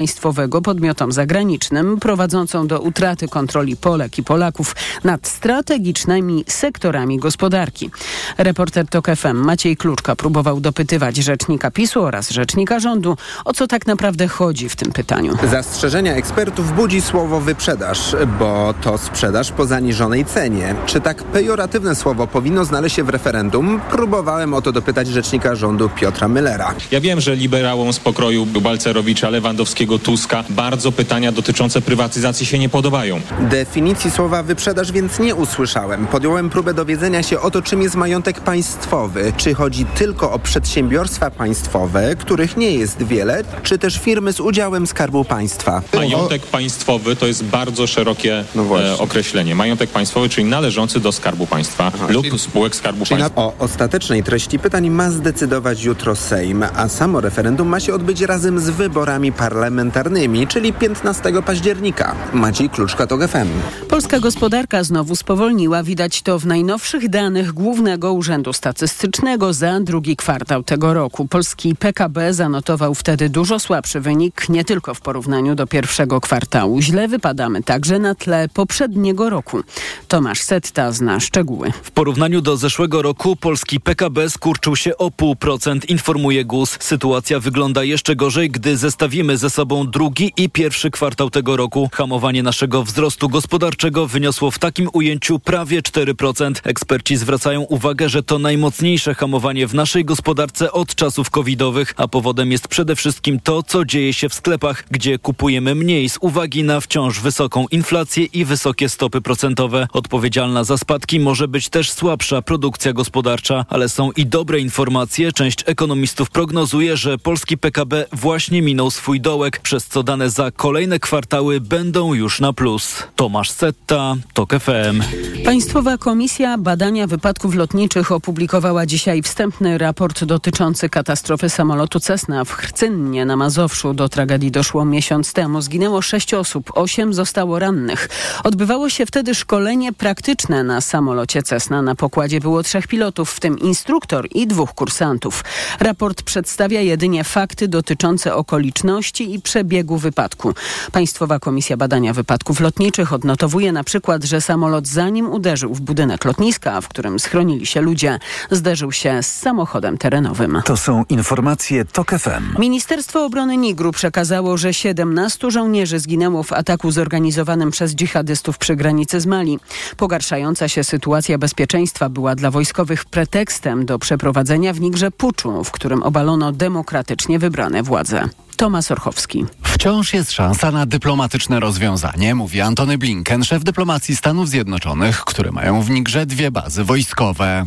państwowego 0.00 0.62
podmiotom 0.62 1.12
zagranicznym, 1.12 2.00
prowadzącą 2.00 2.66
do 2.66 2.80
utraty 2.80 3.28
kontroli 3.28 3.76
Polek 3.76 4.18
i 4.18 4.22
Polaków 4.22 4.76
nad 5.04 5.28
strategicznymi 5.28 6.44
sektorami 6.46 7.18
gospodarki. 7.18 7.90
Reporter 8.38 8.86
TOK 8.86 9.06
FM 9.16 9.36
Maciej 9.36 9.76
Kluczka 9.76 10.16
próbował 10.16 10.60
dopytywać 10.60 11.16
rzecznika 11.16 11.70
PiSu 11.70 12.02
oraz 12.02 12.30
rzecznika 12.30 12.80
rządu, 12.80 13.16
o 13.44 13.52
co 13.52 13.66
tak 13.66 13.86
naprawdę 13.86 14.28
chodzi 14.28 14.68
w 14.68 14.76
tym 14.76 14.92
pytaniu. 14.92 15.36
Zastrzeżenia 15.50 16.14
ekspertów 16.14 16.76
budzi 16.76 17.00
słowo 17.00 17.40
wyprzedaż, 17.40 18.16
bo 18.38 18.74
to 18.82 18.98
sprzedaż 18.98 19.52
po 19.52 19.66
zaniżonej 19.66 20.24
cenie. 20.24 20.74
Czy 20.86 21.00
tak 21.00 21.22
pejoratywne 21.22 21.94
słowo 21.94 22.26
powinno 22.26 22.64
znaleźć 22.64 22.96
się 22.96 23.04
w 23.04 23.08
referendum? 23.08 23.80
Próbowałem 23.90 24.54
o 24.54 24.62
to 24.62 24.72
dopytać 24.72 25.08
rzecznika 25.08 25.54
rządu 25.54 25.88
Piotra 25.88 26.28
Müllera. 26.28 26.74
Ja 26.90 27.00
wiem, 27.00 27.20
że 27.20 27.36
liberałom 27.36 27.92
z 27.92 27.98
pokroju 27.98 28.46
Balcerowicza, 28.46 29.30
Lewandowskiego, 29.30 29.89
Tuska 29.98 30.44
bardzo 30.50 30.92
pytania 30.92 31.32
dotyczące 31.32 31.80
prywatyzacji 31.80 32.46
się 32.46 32.58
nie 32.58 32.68
podobają. 32.68 33.20
Definicji 33.40 34.10
słowa 34.10 34.42
wyprzedaż 34.42 34.92
więc 34.92 35.18
nie 35.18 35.34
usłyszałem. 35.34 36.06
Podjąłem 36.06 36.50
próbę 36.50 36.74
dowiedzenia 36.74 37.22
się 37.22 37.40
o 37.40 37.50
to, 37.50 37.62
czym 37.62 37.82
jest 37.82 37.94
majątek 37.96 38.40
państwowy. 38.40 39.32
Czy 39.36 39.54
chodzi 39.54 39.84
tylko 39.84 40.32
o 40.32 40.38
przedsiębiorstwa 40.38 41.30
państwowe, 41.30 42.16
których 42.16 42.56
nie 42.56 42.70
jest 42.70 43.02
wiele, 43.02 43.44
czy 43.62 43.78
też 43.78 43.98
firmy 43.98 44.32
z 44.32 44.40
udziałem 44.40 44.86
Skarbu 44.86 45.24
Państwa? 45.24 45.82
Majątek 45.94 46.46
państwowy 46.46 47.16
to 47.16 47.26
jest 47.26 47.44
bardzo 47.44 47.86
szerokie 47.86 48.44
No 48.54 48.80
e, 48.82 48.98
określenie. 48.98 49.54
Majątek 49.54 49.90
państwowy, 49.90 50.28
czyli 50.28 50.46
należący 50.48 51.00
do 51.00 51.12
Skarbu 51.12 51.46
Państwa 51.46 51.92
lub 52.08 52.24
czyli- 52.24 52.38
spółek 52.38 52.76
Skarbu 52.76 53.06
Państwa. 53.06 53.40
na, 53.40 53.42
o 53.46 53.52
ostatecznej 53.58 54.22
treści 54.22 54.58
pytań 54.58 54.90
ma 54.90 55.10
zdecydować 55.10 55.82
jutro 55.84 56.16
Sejm, 56.16 56.64
a 56.76 56.88
samo 56.88 57.20
referendum 57.20 57.68
ma 57.68 57.80
się 57.80 57.94
odbyć 57.94 58.20
razem 58.20 58.60
z 58.60 58.70
wyborami 58.70 59.32
parlamentarnymi, 59.80 60.46
czyli 60.46 60.72
15 60.72 61.42
października. 61.46 62.14
Maciej 62.32 62.70
Kluczka, 62.70 63.06
to 63.06 63.28
FM. 63.28 63.48
Polska 63.88 64.20
gospodarka 64.20 64.84
znowu 64.84 65.16
spowolniła. 65.16 65.82
Widać 65.82 66.22
to 66.22 66.38
w 66.38 66.46
najnowszych 66.46 67.08
danych 67.08 67.52
Głównego 67.52 68.12
Urzędu 68.12 68.52
Statystycznego 68.52 69.52
za 69.52 69.80
drugi 69.80 70.16
kwartał 70.16 70.62
tego 70.62 70.94
roku. 70.94 71.28
Polski 71.28 71.76
PKB 71.76 72.34
zanotował 72.34 72.94
wtedy 72.94 73.28
dużo 73.28 73.58
słabszy 73.58 74.00
wynik, 74.00 74.48
nie 74.48 74.64
tylko 74.64 74.94
w 74.94 75.00
porównaniu 75.00 75.54
do 75.54 75.66
pierwszego 75.66 76.20
kwartału. 76.20 76.80
Źle 76.80 77.08
wypadamy 77.08 77.62
także 77.62 77.98
na 77.98 78.14
tle 78.14 78.48
poprzedniego 78.48 79.30
roku. 79.30 79.60
Tomasz 80.08 80.42
Setta 80.42 80.92
zna 80.92 81.20
szczegóły. 81.20 81.72
W 81.82 81.90
porównaniu 81.90 82.40
do 82.40 82.56
zeszłego 82.56 83.02
roku 83.02 83.36
polski 83.36 83.80
PKB 83.80 84.30
skurczył 84.30 84.76
się 84.76 84.96
o 84.96 85.08
0,5%, 85.08 85.80
informuje 85.88 86.44
GUS. 86.44 86.76
Sytuacja 86.80 87.40
wygląda 87.40 87.84
jeszcze 87.84 88.16
gorzej, 88.16 88.50
gdy 88.50 88.76
zestawimy 88.76 89.36
ze 89.36 89.50
sobą 89.50 89.69
drugi 89.70 90.32
i 90.36 90.50
pierwszy 90.50 90.90
kwartał 90.90 91.30
tego 91.30 91.56
roku. 91.56 91.88
Hamowanie 91.92 92.42
naszego 92.42 92.82
wzrostu 92.82 93.28
gospodarczego 93.28 94.06
wyniosło 94.06 94.50
w 94.50 94.58
takim 94.58 94.88
ujęciu 94.92 95.38
prawie 95.38 95.82
4%. 95.82 96.52
Eksperci 96.64 97.16
zwracają 97.16 97.60
uwagę, 97.60 98.08
że 98.08 98.22
to 98.22 98.38
najmocniejsze 98.38 99.14
hamowanie 99.14 99.66
w 99.66 99.74
naszej 99.74 100.04
gospodarce 100.04 100.72
od 100.72 100.94
czasów 100.94 101.30
covidowych, 101.30 101.94
a 101.96 102.08
powodem 102.08 102.52
jest 102.52 102.68
przede 102.68 102.96
wszystkim 102.96 103.40
to, 103.40 103.62
co 103.62 103.84
dzieje 103.84 104.12
się 104.12 104.28
w 104.28 104.34
sklepach, 104.34 104.84
gdzie 104.90 105.18
kupujemy 105.18 105.74
mniej 105.74 106.08
z 106.08 106.18
uwagi 106.20 106.62
na 106.62 106.80
wciąż 106.80 107.20
wysoką 107.20 107.66
inflację 107.70 108.24
i 108.24 108.44
wysokie 108.44 108.88
stopy 108.88 109.20
procentowe. 109.20 109.88
Odpowiedzialna 109.92 110.64
za 110.64 110.78
spadki 110.78 111.20
może 111.20 111.48
być 111.48 111.68
też 111.68 111.90
słabsza 111.90 112.42
produkcja 112.42 112.92
gospodarcza, 112.92 113.64
ale 113.68 113.88
są 113.88 114.10
i 114.12 114.26
dobre 114.26 114.60
informacje. 114.60 115.32
Część 115.32 115.64
ekonomistów 115.66 116.30
prognozuje, 116.30 116.96
że 116.96 117.18
polski 117.18 117.58
PKB 117.58 118.06
właśnie 118.12 118.62
minął 118.62 118.90
swój 118.90 119.20
dołek, 119.20 119.59
przez 119.62 119.86
co 119.86 120.02
dane 120.02 120.30
za 120.30 120.50
kolejne 120.50 120.98
kwartały 120.98 121.60
będą 121.60 122.14
już 122.14 122.40
na 122.40 122.52
plus. 122.52 123.02
Tomasz 123.16 123.50
Setta, 123.50 124.16
TOK 124.34 124.50
FM. 124.52 125.02
Państwowa 125.44 125.98
Komisja 125.98 126.58
Badania 126.58 127.06
Wypadków 127.06 127.54
Lotniczych 127.54 128.12
opublikowała 128.12 128.86
dzisiaj 128.86 129.22
wstępny 129.22 129.78
raport 129.78 130.24
dotyczący 130.24 130.88
katastrofy 130.88 131.48
samolotu 131.48 132.00
Cessna 132.00 132.44
w 132.44 132.52
Hrcynnie 132.52 133.24
na 133.24 133.36
Mazowszu. 133.36 133.94
Do 133.94 134.08
tragedii 134.08 134.50
doszło 134.50 134.84
miesiąc 134.84 135.32
temu. 135.32 135.62
Zginęło 135.62 136.02
sześć 136.02 136.34
osób, 136.34 136.70
osiem 136.74 137.14
zostało 137.14 137.58
rannych. 137.58 138.08
Odbywało 138.44 138.90
się 138.90 139.06
wtedy 139.06 139.34
szkolenie 139.34 139.92
praktyczne 139.92 140.64
na 140.64 140.80
samolocie 140.80 141.42
Cessna. 141.42 141.82
Na 141.82 141.94
pokładzie 141.94 142.40
było 142.40 142.62
trzech 142.62 142.86
pilotów, 142.86 143.30
w 143.30 143.40
tym 143.40 143.58
instruktor 143.58 144.28
i 144.34 144.46
dwóch 144.46 144.74
kursantów. 144.74 145.44
Raport 145.80 146.22
przedstawia 146.22 146.80
jedynie 146.80 147.24
fakty 147.24 147.68
dotyczące 147.68 148.34
okoliczności 148.34 149.34
i 149.34 149.42
przebiegu 149.50 149.98
wypadku. 149.98 150.54
Państwowa 150.92 151.38
Komisja 151.38 151.76
Badania 151.76 152.12
Wypadków 152.12 152.60
Lotniczych 152.60 153.12
odnotowuje 153.12 153.72
na 153.72 153.84
przykład, 153.84 154.24
że 154.24 154.40
samolot 154.40 154.86
zanim 154.86 155.32
uderzył 155.32 155.74
w 155.74 155.80
budynek 155.80 156.24
lotniska, 156.24 156.80
w 156.80 156.88
którym 156.88 157.18
schronili 157.18 157.66
się 157.66 157.80
ludzie, 157.80 158.18
zderzył 158.50 158.92
się 158.92 159.22
z 159.22 159.26
samochodem 159.26 159.98
terenowym. 159.98 160.62
To 160.64 160.76
są 160.76 161.04
informacje 161.08 161.84
TOK 161.84 162.10
FM. 162.10 162.58
Ministerstwo 162.58 163.24
Obrony 163.24 163.56
Nigru 163.56 163.92
przekazało, 163.92 164.56
że 164.56 164.74
17 164.74 165.50
żołnierzy 165.50 165.98
zginęło 165.98 166.42
w 166.42 166.52
ataku 166.52 166.90
zorganizowanym 166.90 167.70
przez 167.70 167.94
dżihadystów 167.94 168.58
przy 168.58 168.76
granicy 168.76 169.20
z 169.20 169.26
Mali. 169.26 169.58
Pogarszająca 169.96 170.68
się 170.68 170.84
sytuacja 170.84 171.38
bezpieczeństwa 171.38 172.08
była 172.08 172.34
dla 172.34 172.50
wojskowych 172.50 173.04
pretekstem 173.04 173.86
do 173.86 173.98
przeprowadzenia 173.98 174.72
w 174.72 174.80
Nigrze 174.80 175.10
puczu, 175.10 175.64
w 175.64 175.70
którym 175.70 176.02
obalono 176.02 176.52
demokratycznie 176.52 177.38
wybrane 177.38 177.82
władze. 177.82 178.28
Tomasz 178.60 178.90
Orchowski. 178.90 179.44
Wciąż 179.62 180.14
jest 180.14 180.32
szansa 180.32 180.70
na 180.70 180.86
dyplomatyczne 180.86 181.60
rozwiązanie, 181.60 182.34
mówi 182.34 182.60
Antony 182.60 182.98
Blinken, 182.98 183.44
szef 183.44 183.64
dyplomacji 183.64 184.16
Stanów 184.16 184.48
Zjednoczonych, 184.48 185.20
które 185.20 185.52
mają 185.52 185.82
w 185.82 185.90
Nigrze 185.90 186.26
dwie 186.26 186.50
bazy 186.50 186.84
wojskowe. 186.84 187.66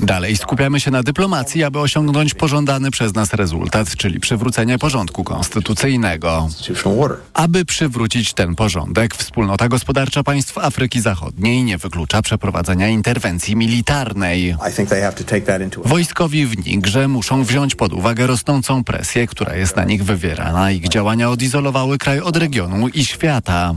Dalej 0.00 0.36
skupiamy 0.36 0.80
się 0.80 0.90
na 0.90 1.02
dyplomacji, 1.02 1.64
aby 1.64 1.78
osiągnąć 1.78 2.34
pożądany 2.34 2.90
przez 2.90 3.14
nas 3.14 3.32
rezultat, 3.32 3.96
czyli 3.96 4.20
przywrócenie 4.20 4.78
porządku 4.78 5.24
konstytucyjnego. 5.24 6.48
Aby 7.34 7.64
przywrócić 7.64 8.34
ten 8.34 8.54
porządek, 8.54 9.14
wspólnota 9.14 9.68
gospodarcza 9.68 10.22
państw 10.22 10.58
Afryki 10.58 11.00
Zachodniej 11.00 11.64
nie 11.64 11.78
wyklucza 11.78 12.22
przeprowadzenia 12.22 12.88
interwencji 12.88 13.56
militarnej. 13.56 14.56
Wojskowi 15.84 16.46
w 16.46 16.66
Nigrze 16.66 17.08
muszą 17.08 17.44
wziąć 17.44 17.74
pod 17.74 17.92
uwagę 17.92 18.26
rosnącą 18.26 18.84
presję, 18.84 19.26
która 19.26 19.54
jest 19.54 19.76
na 19.76 19.85
nich 19.86 20.04
wywierana. 20.04 20.70
Ich 20.70 20.88
działania 20.88 21.30
odizolowały 21.30 21.98
kraj 21.98 22.20
od 22.20 22.36
regionu 22.36 22.88
i 22.88 23.04
świata. 23.04 23.74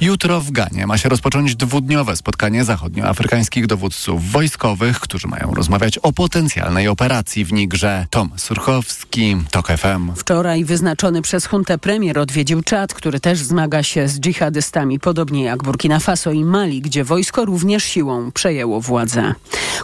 Jutro 0.00 0.40
w 0.40 0.50
Ganie 0.50 0.86
ma 0.86 0.98
się 0.98 1.08
rozpocząć 1.08 1.56
dwudniowe 1.56 2.16
spotkanie 2.16 2.64
zachodnioafrykańskich 2.64 3.66
dowódców 3.66 4.30
wojskowych, 4.30 5.00
którzy 5.00 5.28
mają 5.28 5.54
rozmawiać 5.54 5.98
o 5.98 6.12
potencjalnej 6.12 6.88
operacji 6.88 7.44
w 7.44 7.52
Nigrze. 7.52 8.06
Tom 8.10 8.30
Surchowski, 8.36 9.36
TOK 9.50 9.68
FM. 9.68 10.12
Wczoraj 10.16 10.64
wyznaczony 10.64 11.22
przez 11.22 11.46
Huntę 11.46 11.78
premier 11.78 12.18
odwiedził 12.18 12.62
Czad, 12.62 12.94
który 12.94 13.20
też 13.20 13.38
zmaga 13.38 13.82
się 13.82 14.08
z 14.08 14.20
dżihadystami, 14.20 15.00
podobnie 15.00 15.44
jak 15.44 15.62
Burkina 15.62 16.00
Faso 16.00 16.32
i 16.32 16.44
Mali, 16.44 16.80
gdzie 16.80 17.04
wojsko 17.04 17.44
również 17.44 17.84
siłą 17.84 18.32
przejęło 18.32 18.80
władzę. 18.80 19.34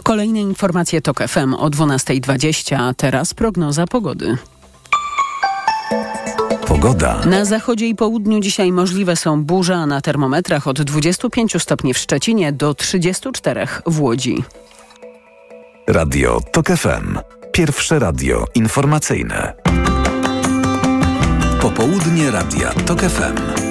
Kolejne 0.03 0.41
informacje 0.41 1.01
TOK 1.01 1.27
FM 1.27 1.53
o 1.53 1.69
12.20, 1.69 2.75
a 2.75 2.93
teraz 2.93 3.33
prognoza 3.33 3.87
pogody. 3.87 4.37
Pogoda. 6.69 7.21
Na 7.25 7.45
zachodzie 7.45 7.87
i 7.87 7.95
południu 7.95 8.39
dzisiaj 8.39 8.71
możliwe 8.71 9.15
są 9.15 9.43
burze, 9.43 9.75
a 9.75 9.85
na 9.85 10.01
termometrach 10.01 10.67
od 10.67 10.81
25 10.81 11.61
stopni 11.61 11.93
w 11.93 11.97
Szczecinie 11.97 12.53
do 12.53 12.73
34 12.73 13.67
w 13.85 14.01
Łodzi. 14.01 14.43
Radio 15.87 16.41
TOK 16.51 16.67
FM. 16.67 17.17
Pierwsze 17.51 17.99
radio 17.99 18.45
informacyjne. 18.55 19.53
Popołudnie 21.61 22.31
radia 22.31 22.69
TOK 22.69 22.99
FM. 22.99 23.68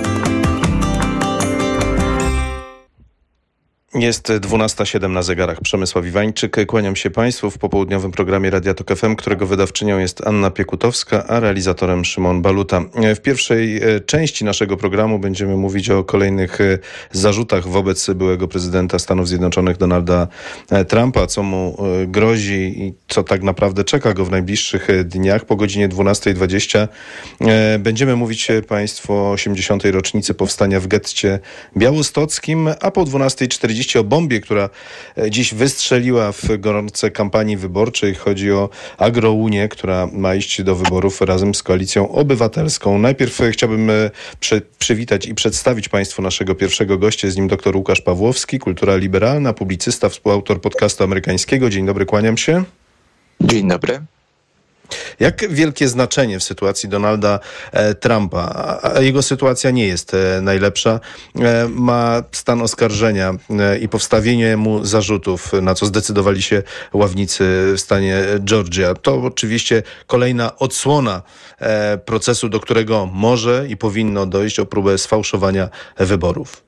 Jest 3.94 4.28
12.07 4.28 5.10
na 5.10 5.22
zegarach. 5.22 5.60
Przemysław 5.60 6.06
Iwańczyk. 6.06 6.66
Kłaniam 6.66 6.96
się 6.96 7.10
Państwu 7.10 7.50
w 7.50 7.58
popołudniowym 7.58 8.10
programie 8.10 8.50
Radia 8.50 8.74
Tok 8.74 8.98
FM, 8.98 9.16
którego 9.16 9.46
wydawczynią 9.46 9.98
jest 9.98 10.26
Anna 10.26 10.50
Piekutowska, 10.50 11.26
a 11.26 11.40
realizatorem 11.40 12.04
Szymon 12.04 12.42
Baluta. 12.42 12.80
W 13.16 13.20
pierwszej 13.20 13.76
e, 13.76 14.00
części 14.00 14.44
naszego 14.44 14.76
programu 14.76 15.18
będziemy 15.18 15.56
mówić 15.56 15.90
o 15.90 16.04
kolejnych 16.04 16.60
e, 16.60 16.78
zarzutach 17.12 17.68
wobec 17.68 18.10
byłego 18.10 18.48
prezydenta 18.48 18.98
Stanów 18.98 19.28
Zjednoczonych 19.28 19.76
Donalda 19.76 20.28
e, 20.70 20.84
Trumpa, 20.84 21.26
co 21.26 21.42
mu 21.42 21.76
grozi 22.06 22.74
i 22.76 22.94
co 23.08 23.22
tak 23.22 23.42
naprawdę 23.42 23.84
czeka 23.84 24.14
go 24.14 24.24
w 24.24 24.30
najbliższych 24.30 24.88
dniach. 25.04 25.44
Po 25.44 25.56
godzinie 25.56 25.88
12.20 25.88 26.88
będziemy 27.78 28.16
mówić 28.16 28.48
Państwu 28.68 29.12
o 29.12 29.30
80. 29.30 29.84
rocznicy 29.84 30.34
powstania 30.34 30.80
w 30.80 30.86
getcie 30.86 31.38
białostockim, 31.76 32.68
a 32.80 32.90
po 32.90 33.04
12.40 33.04 33.77
powiedzieliście 33.78 34.00
o 34.00 34.04
bombie, 34.04 34.40
która 34.40 34.70
dziś 35.30 35.54
wystrzeliła 35.54 36.32
w 36.32 36.44
gorące 36.58 37.10
kampanii 37.10 37.56
wyborczej. 37.56 38.14
Chodzi 38.14 38.52
o 38.52 38.68
Agrounię, 38.98 39.68
która 39.68 40.08
ma 40.12 40.34
iść 40.34 40.62
do 40.62 40.74
wyborów 40.74 41.20
razem 41.20 41.54
z 41.54 41.62
Koalicją 41.62 42.12
Obywatelską. 42.12 42.98
Najpierw 42.98 43.40
chciałbym 43.52 43.90
przy, 44.40 44.62
przywitać 44.78 45.26
i 45.26 45.34
przedstawić 45.34 45.88
Państwu 45.88 46.22
naszego 46.22 46.54
pierwszego 46.54 46.98
gościa. 46.98 47.26
Jest 47.26 47.36
nim 47.36 47.48
dr 47.48 47.76
Łukasz 47.76 48.00
Pawłowski, 48.00 48.58
kultura 48.58 48.96
liberalna, 48.96 49.52
publicysta, 49.52 50.08
współautor 50.08 50.60
podcastu 50.60 51.04
amerykańskiego. 51.04 51.70
Dzień 51.70 51.86
dobry, 51.86 52.06
kłaniam 52.06 52.36
się. 52.36 52.64
Dzień 53.40 53.68
dobry. 53.68 54.00
Jak 55.20 55.50
wielkie 55.50 55.88
znaczenie 55.88 56.38
w 56.38 56.42
sytuacji 56.42 56.88
Donalda 56.88 57.40
e, 57.72 57.94
Trumpa, 57.94 58.78
a 58.82 59.00
jego 59.00 59.22
sytuacja 59.22 59.70
nie 59.70 59.86
jest 59.86 60.14
e, 60.14 60.40
najlepsza, 60.42 61.00
e, 61.36 61.68
ma 61.68 62.22
stan 62.32 62.62
oskarżenia 62.62 63.34
i 63.80 63.88
powstawienie 63.88 64.56
mu 64.56 64.84
zarzutów, 64.84 65.52
na 65.62 65.74
co 65.74 65.86
zdecydowali 65.86 66.42
się 66.42 66.62
ławnicy 66.92 67.72
w 67.76 67.80
stanie 67.80 68.24
Georgia. 68.40 68.94
To 68.94 69.22
oczywiście 69.22 69.82
kolejna 70.06 70.56
odsłona 70.56 71.22
procesu, 72.04 72.48
do 72.48 72.60
którego 72.60 73.06
może 73.12 73.66
i 73.68 73.76
powinno 73.76 74.26
dojść 74.26 74.60
o 74.60 74.66
próbę 74.66 74.98
sfałszowania 74.98 75.68
wyborów. 75.98 76.67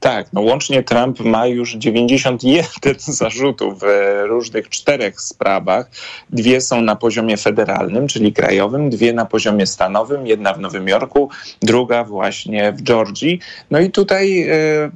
Tak, 0.00 0.32
no 0.32 0.40
łącznie 0.40 0.82
Trump 0.82 1.20
ma 1.20 1.46
już 1.46 1.72
91 1.72 2.94
zarzutów 3.14 3.80
w 3.80 3.84
różnych 4.26 4.68
czterech 4.68 5.20
sprawach. 5.20 5.90
Dwie 6.30 6.60
są 6.60 6.82
na 6.82 6.96
poziomie 6.96 7.36
federalnym, 7.36 8.08
czyli 8.08 8.32
krajowym, 8.32 8.90
dwie 8.90 9.12
na 9.12 9.24
poziomie 9.24 9.66
stanowym, 9.66 10.26
jedna 10.26 10.52
w 10.52 10.60
Nowym 10.60 10.88
Jorku, 10.88 11.30
druga 11.62 12.04
właśnie 12.04 12.72
w 12.72 12.82
Georgii. 12.82 13.40
No 13.70 13.80
i 13.80 13.90
tutaj 13.90 14.48
e, 14.48 14.90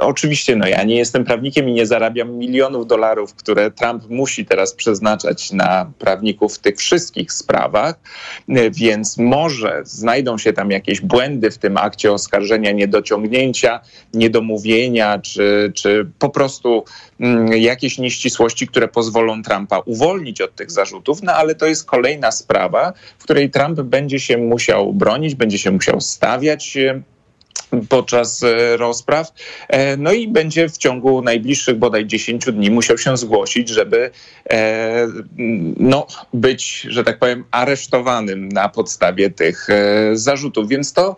oczywiście, 0.00 0.56
no 0.56 0.66
ja 0.66 0.84
nie 0.84 0.96
jestem 0.96 1.24
prawnikiem 1.24 1.68
i 1.68 1.72
nie 1.72 1.86
zarabiam 1.86 2.32
milionów 2.32 2.86
dolarów, 2.86 3.34
które 3.34 3.70
Trump 3.70 4.10
musi 4.10 4.46
teraz 4.46 4.74
przeznaczać 4.74 5.52
na 5.52 5.92
prawników 5.98 6.54
w 6.54 6.58
tych 6.58 6.76
wszystkich 6.76 7.32
sprawach, 7.32 7.94
e, 8.48 8.70
więc 8.70 9.18
może 9.18 9.80
znajdą 9.84 10.38
się 10.38 10.52
tam 10.52 10.70
jakieś 10.70 11.00
błędy 11.00 11.50
w 11.50 11.58
tym 11.58 11.76
akcie 11.76 12.12
oskarżenia, 12.12 12.72
niedociągnięcia, 12.72 13.80
niedomówienia, 14.14 15.18
czy, 15.18 15.72
czy 15.74 16.06
po 16.18 16.28
prostu 16.28 16.84
mm, 17.20 17.52
jakieś 17.52 17.98
nieścisłości, 17.98 18.66
które 18.66 18.88
pozwolą 18.88 19.42
Trumpa 19.42 19.78
uwolnić 19.78 20.40
od 20.40 20.54
tych 20.54 20.70
zarzutów, 20.70 21.22
no 21.22 21.32
ale 21.32 21.54
to 21.54 21.66
jest 21.66 21.84
kolejna 21.84 22.32
sprawa, 22.32 22.92
w 23.18 23.24
której 23.24 23.50
Trump 23.50 23.80
będzie 23.80 24.20
się 24.20 24.38
musiał 24.38 24.92
bronić, 24.92 25.34
będzie 25.34 25.58
się 25.58 25.70
musiał 25.70 26.00
stawiać 26.00 26.78
podczas 27.88 28.42
e, 28.42 28.76
rozpraw. 28.76 29.32
E, 29.68 29.96
no 29.96 30.12
i 30.12 30.28
będzie 30.28 30.68
w 30.68 30.78
ciągu 30.78 31.22
najbliższych 31.22 31.78
bodaj 31.78 32.06
10 32.06 32.44
dni 32.44 32.70
musiał 32.70 32.98
się 32.98 33.16
zgłosić, 33.16 33.68
żeby 33.68 34.10
e, 34.50 35.08
no, 35.76 36.06
być, 36.34 36.80
że 36.80 37.04
tak 37.04 37.18
powiem, 37.18 37.44
aresztowanym 37.50 38.48
na 38.48 38.68
podstawie 38.68 39.30
tych 39.30 39.68
zarzutów. 40.12 40.68
Więc 40.68 40.92
to 40.92 41.16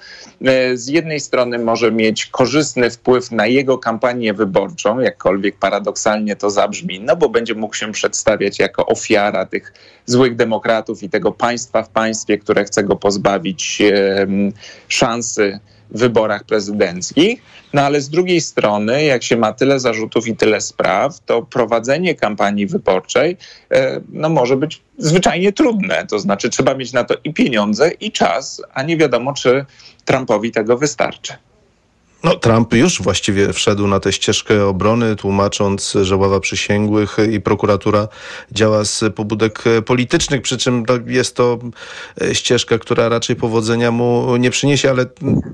z 0.75 0.89
jednej 0.89 1.21
strony 1.21 1.59
może 1.59 1.93
mieć 1.93 2.27
korzystny 2.27 2.91
wpływ 2.91 3.31
na 3.31 3.47
jego 3.47 3.79
kampanię 3.79 4.35
wyborczą, 4.35 5.00
jakkolwiek 5.00 5.59
paradoksalnie 5.59 6.37
to 6.37 6.50
zabrzmi, 6.50 7.00
no 7.00 7.17
bo 7.17 7.29
będzie 7.29 7.55
mógł 7.55 7.75
się 7.75 7.93
przedstawiać 7.93 8.59
jako 8.59 8.87
ofiara 8.87 9.47
tych 9.47 9.73
złych 10.07 10.37
demokratów 10.37 11.03
i 11.03 11.11
tego 11.11 11.33
państwa 11.33 11.83
w 11.83 11.89
państwie, 11.89 12.39
które 12.39 12.65
chce 12.65 12.85
go 12.85 12.97
pozbawić 12.97 13.83
szansy 14.89 15.61
wyborach 15.91 16.45
prezydenckich. 16.45 17.43
No 17.73 17.83
ale 17.83 18.01
z 18.01 18.09
drugiej 18.09 18.41
strony, 18.41 19.05
jak 19.05 19.23
się 19.23 19.37
ma 19.37 19.53
tyle 19.53 19.81
zarzutów 19.81 20.29
i 20.29 20.37
tyle 20.37 20.61
spraw, 20.61 21.21
to 21.21 21.43
prowadzenie 21.43 22.15
kampanii 22.15 22.67
wyborczej 22.67 23.37
e, 23.71 24.01
no, 24.09 24.29
może 24.29 24.57
być 24.57 24.83
zwyczajnie 24.99 25.53
trudne. 25.53 26.07
To 26.07 26.19
znaczy, 26.19 26.51
trzeba 26.51 26.75
mieć 26.75 26.93
na 26.93 27.05
to 27.05 27.15
i 27.25 27.35
pieniądze, 27.35 27.91
i 27.91 28.13
czas, 28.13 28.63
a 28.75 28.83
nie 28.83 28.97
wiadomo, 28.97 29.33
czy 29.33 29.65
Trumpowi 30.05 30.53
tego 30.53 30.79
wystarczy. 30.79 31.33
No, 32.25 32.37
Trump 32.37 32.75
już 32.75 33.03
właściwie 33.03 33.53
wszedł 33.53 33.87
na 33.87 34.00
tę 34.00 34.12
ścieżkę 34.12 34.67
obrony, 34.67 35.17
tłumacząc, 35.17 35.97
że 36.03 36.17
ława 36.17 36.41
przysięgłych 36.41 37.17
i 37.32 37.41
prokuratura 37.41 38.09
działa 38.53 38.85
z 38.85 39.05
pobudek 39.15 39.65
politycznych, 39.87 40.43
przy 40.43 40.59
czym 40.59 40.85
jest 41.06 41.37
to 41.37 41.59
e, 42.23 42.35
ścieżka, 42.35 42.79
która 42.79 43.09
raczej 43.09 43.37
powodzenia 43.37 43.91
mu 43.91 44.37
nie 44.37 44.50
przyniesie, 44.50 44.91
ale 44.91 45.06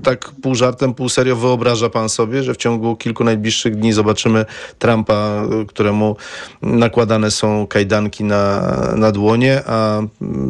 tak 0.03 0.31
pół 0.41 0.55
żartem, 0.55 0.93
pół 0.93 1.09
serio 1.09 1.35
wyobraża 1.35 1.89
pan 1.89 2.09
sobie, 2.09 2.43
że 2.43 2.53
w 2.53 2.57
ciągu 2.57 2.95
kilku 2.95 3.23
najbliższych 3.23 3.75
dni 3.75 3.93
zobaczymy 3.93 4.45
Trumpa, 4.79 5.43
któremu 5.67 6.15
nakładane 6.61 7.31
są 7.31 7.67
kajdanki 7.67 8.23
na, 8.23 8.61
na 8.95 9.11
dłonie, 9.11 9.61
a 9.65 10.01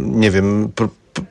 nie 0.02 0.32
wiem, 0.32 0.72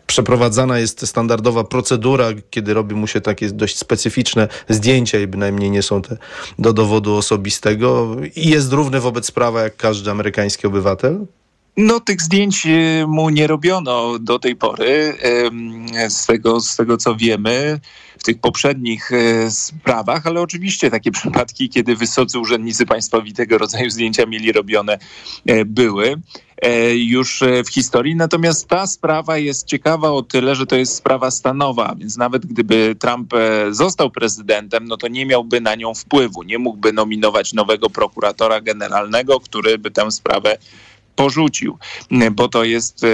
przeprowadzana 0.07 0.79
jest 0.79 1.07
standardowa 1.07 1.65
procedura, 1.65 2.29
kiedy 2.51 2.75
robi 2.75 2.95
mu 2.95 3.07
się 3.07 3.21
takie 3.21 3.49
dość 3.49 3.79
specyficzne 3.79 4.49
zdjęcia 4.69 5.19
i 5.19 5.27
bynajmniej 5.27 5.71
nie 5.71 5.83
są 5.83 6.03
te 6.03 6.17
do 6.59 6.73
dowodu 6.73 7.17
osobistego 7.17 8.17
i 8.37 8.49
jest 8.49 8.73
równy 8.73 9.01
wobec 9.01 9.31
prawa 9.31 9.63
jak 9.63 9.77
każdy 9.77 10.11
amerykański 10.11 10.67
obywatel? 10.67 11.27
No, 11.83 12.01
tych 12.01 12.23
zdjęć 12.23 12.67
y, 12.67 13.05
mu 13.07 13.31
nie 13.31 13.47
robiono 13.47 14.19
do 14.19 14.39
tej 14.39 14.57
pory, 14.57 15.15
z 16.09 16.27
tego, 16.27 16.61
z 16.61 16.77
tego 16.77 16.97
co 16.97 17.17
wiemy, 17.17 17.81
w 18.19 18.23
tych 18.23 18.41
poprzednich 18.41 19.13
y, 19.13 19.51
sprawach, 19.51 20.27
ale 20.27 20.41
oczywiście 20.41 20.91
takie 20.91 21.11
przypadki, 21.21 21.69
kiedy 21.69 21.97
wysocy 21.97 22.39
urzędnicy 22.39 22.87
państwowi 22.87 23.33
tego 23.33 23.59
rodzaju 23.59 23.91
zdjęcia 23.91 24.27
mieli 24.27 24.53
robione, 24.53 24.99
y, 25.51 25.65
były. 25.65 26.17
E, 26.63 26.97
już 26.97 27.43
e, 27.43 27.65
w 27.65 27.69
historii. 27.69 28.17
Natomiast 28.17 28.69
ta 28.69 28.87
sprawa 28.87 29.39
jest 29.39 29.67
ciekawa 29.67 30.11
o 30.11 30.23
tyle, 30.23 30.55
że 30.55 30.67
to 30.67 30.77
jest 30.77 30.97
sprawa 30.97 31.31
stanowa, 31.31 31.95
więc 31.99 32.17
nawet 32.17 32.47
gdyby 32.47 32.97
Trump 32.99 33.35
e, 33.35 33.75
został 33.75 34.11
prezydentem, 34.11 34.89
no 34.89 34.97
to 34.97 35.09
nie 35.09 35.27
miałby 35.27 35.61
na 35.61 35.75
nią 35.75 35.95
wpływu. 35.95 36.43
Nie 36.43 36.59
mógłby 36.59 36.93
nominować 36.93 37.53
nowego 37.53 37.91
prokuratora 37.91 38.61
generalnego, 38.61 39.41
który 39.41 39.79
by 39.79 39.91
tę 39.91 40.11
sprawę 40.11 40.59
porzucił, 41.23 41.79
bo 42.33 42.49
to 42.49 42.65
jest 42.65 43.07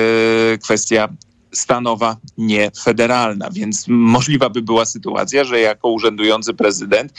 kwestia 0.62 1.08
stanowa, 1.52 2.16
nie 2.38 2.70
federalna. 2.84 3.50
Więc 3.50 3.84
możliwa 3.88 4.50
by 4.50 4.62
była 4.62 4.84
sytuacja, 4.84 5.44
że 5.44 5.60
jako 5.60 5.88
urzędujący 5.88 6.54
prezydent 6.54 7.12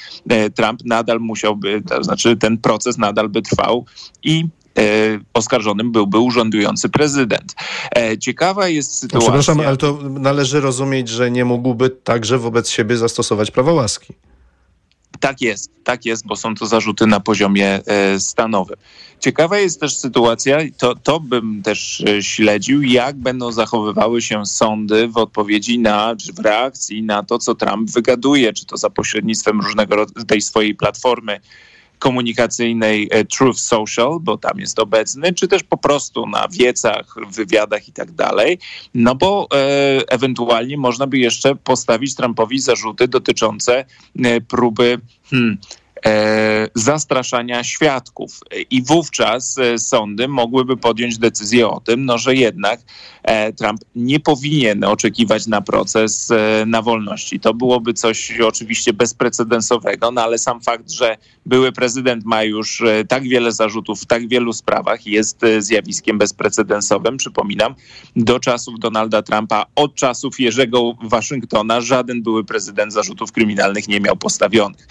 Trump 0.55 0.85
nadal 0.85 1.19
musiałby, 1.19 1.81
to 1.81 2.03
znaczy 2.03 2.37
ten 2.37 2.57
proces 2.57 2.97
nadal 2.97 3.29
by 3.29 3.41
trwał 3.41 3.85
i 4.23 4.45
E, 4.77 5.19
oskarżonym 5.33 5.91
byłby 5.91 6.19
urzędujący 6.19 6.89
prezydent. 6.89 7.55
E, 7.95 8.17
ciekawa 8.17 8.67
jest 8.67 8.99
sytuacja... 8.99 9.29
Przepraszam, 9.29 9.59
ale 9.59 9.77
to 9.77 9.99
należy 10.09 10.59
rozumieć, 10.59 11.09
że 11.09 11.31
nie 11.31 11.45
mógłby 11.45 11.89
także 11.89 12.37
wobec 12.37 12.69
siebie 12.69 12.97
zastosować 12.97 13.51
prawa 13.51 13.73
łaski. 13.73 14.13
Tak 15.19 15.41
jest, 15.41 15.71
tak 15.83 16.05
jest, 16.05 16.27
bo 16.27 16.35
są 16.35 16.55
to 16.55 16.65
zarzuty 16.65 17.07
na 17.07 17.19
poziomie 17.19 17.79
e, 17.85 18.19
stanowym. 18.19 18.77
Ciekawa 19.19 19.59
jest 19.59 19.79
też 19.79 19.97
sytuacja, 19.97 20.57
to, 20.77 20.95
to 20.95 21.19
bym 21.19 21.63
też 21.63 22.03
śledził, 22.21 22.83
jak 22.83 23.15
będą 23.15 23.51
zachowywały 23.51 24.21
się 24.21 24.45
sądy 24.45 25.07
w 25.07 25.17
odpowiedzi 25.17 25.79
na, 25.79 26.15
czy 26.15 26.33
w 26.33 26.39
reakcji 26.39 27.03
na 27.03 27.23
to, 27.23 27.39
co 27.39 27.55
Trump 27.55 27.91
wygaduje, 27.91 28.53
czy 28.53 28.65
to 28.65 28.77
za 28.77 28.89
pośrednictwem 28.89 29.61
różnego 29.61 30.05
tej 30.27 30.41
swojej 30.41 30.75
platformy 30.75 31.39
komunikacyjnej 31.99 33.07
e, 33.11 33.25
Truth 33.25 33.59
Social, 33.59 34.19
bo 34.21 34.37
tam 34.37 34.59
jest 34.59 34.79
obecny, 34.79 35.33
czy 35.33 35.47
też 35.47 35.63
po 35.63 35.77
prostu 35.77 36.27
na 36.27 36.47
wiecach, 36.47 37.15
wywiadach 37.31 37.87
i 37.87 37.93
tak 37.93 38.11
dalej, 38.11 38.59
no 38.93 39.15
bo 39.15 39.47
e, 39.53 39.57
ewentualnie 40.07 40.77
można 40.77 41.07
by 41.07 41.17
jeszcze 41.17 41.55
postawić 41.55 42.15
Trumpowi 42.15 42.59
zarzuty 42.59 43.07
dotyczące 43.07 43.85
e, 44.23 44.41
próby 44.41 44.99
hmm, 45.29 45.57
zastraszania 46.75 47.63
świadków. 47.63 48.39
I 48.69 48.81
wówczas 48.81 49.57
e, 49.57 49.77
sądy 49.77 50.27
mogłyby 50.27 50.77
podjąć 50.77 51.17
decyzję 51.17 51.67
o 51.67 51.79
tym, 51.79 52.05
no, 52.05 52.17
że 52.17 52.35
jednak 52.35 52.79
e, 53.23 53.53
Trump 53.53 53.81
nie 53.95 54.19
powinien 54.19 54.83
oczekiwać 54.83 55.47
na 55.47 55.61
proces 55.61 56.29
na 56.65 56.81
wolności. 56.81 57.39
To 57.39 57.53
byłoby 57.53 57.93
coś 57.93 58.39
oczywiście 58.39 58.93
bezprecedensowego, 58.93 60.11
no 60.11 60.21
ale 60.21 60.37
sam 60.37 60.61
fakt, 60.61 60.91
że 60.91 61.17
były 61.45 61.71
prezydent 61.71 62.25
ma 62.25 62.43
już 62.43 62.83
tak 63.07 63.23
wiele 63.23 63.51
zarzutów 63.51 64.01
w 64.01 64.05
tak 64.05 64.27
wielu 64.27 64.53
sprawach 64.53 65.07
jest 65.07 65.41
zjawiskiem 65.59 66.17
bezprecedensowym. 66.17 67.17
Przypominam, 67.17 67.75
do 68.15 68.39
czasów 68.39 68.79
Donalda 68.79 69.21
Trumpa, 69.21 69.65
od 69.75 69.95
czasów 69.95 70.39
Jerzego 70.39 70.93
Waszyngtona 71.03 71.81
żaden 71.81 72.23
były 72.23 72.43
prezydent 72.43 72.93
zarzutów 72.93 73.31
kryminalnych 73.31 73.87
nie 73.87 73.99
miał 73.99 74.15
postawionych. 74.15 74.87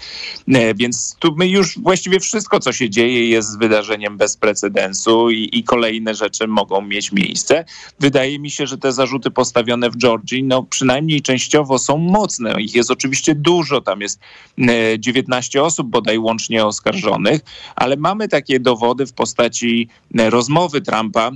Więc 0.75 0.96
więc 0.97 1.15
tu 1.19 1.35
my 1.35 1.47
już 1.47 1.79
właściwie 1.79 2.19
wszystko, 2.19 2.59
co 2.59 2.73
się 2.73 2.89
dzieje, 2.89 3.29
jest 3.29 3.59
wydarzeniem 3.59 4.17
bez 4.17 4.37
precedensu 4.37 5.29
i, 5.29 5.49
i 5.53 5.63
kolejne 5.63 6.15
rzeczy 6.15 6.47
mogą 6.47 6.81
mieć 6.81 7.11
miejsce. 7.11 7.65
Wydaje 7.99 8.39
mi 8.39 8.51
się, 8.51 8.67
że 8.67 8.77
te 8.77 8.91
zarzuty 8.91 9.31
postawione 9.31 9.89
w 9.89 9.97
Georgii, 9.97 10.43
no 10.43 10.63
przynajmniej 10.63 11.21
częściowo 11.21 11.79
są 11.79 11.97
mocne. 11.97 12.61
Ich 12.61 12.75
jest 12.75 12.91
oczywiście 12.91 13.35
dużo, 13.35 13.81
tam 13.81 14.01
jest 14.01 14.19
19 14.99 15.63
osób 15.63 15.87
bodaj 15.87 16.17
łącznie 16.17 16.65
oskarżonych, 16.65 17.41
ale 17.75 17.97
mamy 17.97 18.27
takie 18.27 18.59
dowody 18.59 19.05
w 19.05 19.13
postaci 19.13 19.89
rozmowy 20.29 20.81
Trumpa 20.81 21.31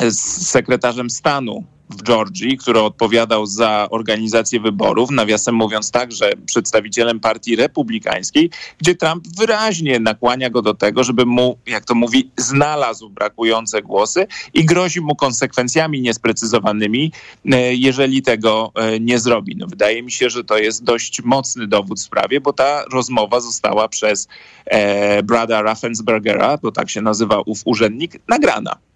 z 0.00 0.46
sekretarzem 0.46 1.10
stanu 1.10 1.64
w 1.90 2.02
Georgii, 2.02 2.56
który 2.56 2.80
odpowiadał 2.80 3.46
za 3.46 3.86
organizację 3.90 4.60
wyborów, 4.60 5.10
nawiasem 5.10 5.54
mówiąc 5.54 5.90
także 5.90 6.32
przedstawicielem 6.46 7.20
partii 7.20 7.56
republikańskiej, 7.56 8.50
gdzie 8.78 8.94
Trump 8.94 9.24
wyraźnie 9.38 10.00
nakłania 10.00 10.50
go 10.50 10.62
do 10.62 10.74
tego, 10.74 11.04
żeby 11.04 11.26
mu, 11.26 11.58
jak 11.66 11.84
to 11.84 11.94
mówi, 11.94 12.30
znalazł 12.36 13.10
brakujące 13.10 13.82
głosy 13.82 14.26
i 14.54 14.64
grozi 14.64 15.00
mu 15.00 15.16
konsekwencjami 15.16 16.00
niesprecyzowanymi, 16.00 17.12
e, 17.52 17.74
jeżeli 17.74 18.22
tego 18.22 18.72
e, 18.74 19.00
nie 19.00 19.18
zrobi. 19.18 19.56
No, 19.56 19.66
wydaje 19.66 20.02
mi 20.02 20.12
się, 20.12 20.30
że 20.30 20.44
to 20.44 20.58
jest 20.58 20.84
dość 20.84 21.22
mocny 21.22 21.66
dowód 21.66 21.98
w 21.98 22.02
sprawie, 22.02 22.40
bo 22.40 22.52
ta 22.52 22.84
rozmowa 22.92 23.40
została 23.40 23.88
przez 23.88 24.28
e, 24.66 25.22
Brada 25.22 25.62
Raffensbergera, 25.62 26.58
bo 26.62 26.72
tak 26.72 26.90
się 26.90 27.00
nazywa 27.02 27.40
ów 27.46 27.62
urzędnik, 27.64 28.20
nagrana. 28.28 28.87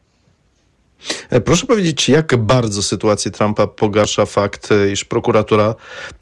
E, 1.31 1.41
proszę 1.41 1.67
powiedzieć, 1.67 2.09
jak 2.09 2.37
bardzo 2.37 2.83
sytuację 2.83 3.31
Trumpa 3.31 3.67
pogarsza 3.67 4.27
fakt, 4.27 4.73
e, 4.73 4.93
iż 4.93 5.05
prokuratura 5.05 5.75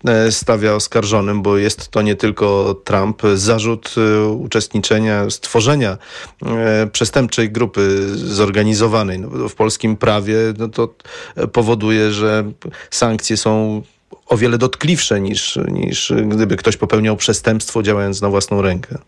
e, 0.04 0.32
stawia 0.32 0.74
oskarżonym, 0.74 1.42
bo 1.42 1.58
jest 1.58 1.88
to 1.88 2.02
nie 2.02 2.14
tylko 2.14 2.74
Trump, 2.84 3.22
zarzut 3.34 3.94
uczestniczenia, 4.38 5.30
stworzenia 5.30 5.98
przestępczej 6.92 7.50
grupy 7.50 8.08
zorganizowanej. 8.14 9.18
No, 9.18 9.48
w 9.48 9.54
polskim 9.54 9.96
prawie 9.96 10.36
no, 10.58 10.68
to 10.68 10.94
powoduje, 11.52 12.12
że 12.12 12.52
sankcje 12.90 13.36
są 13.36 13.82
o 14.26 14.36
wiele 14.36 14.58
dotkliwsze 14.58 15.20
niż, 15.20 15.58
niż 15.68 16.12
gdyby 16.28 16.56
ktoś 16.56 16.76
popełniał 16.76 17.16
przestępstwo 17.16 17.82
działając 17.82 18.20
na 18.20 18.28
własną 18.28 18.62
rękę. 18.62 18.98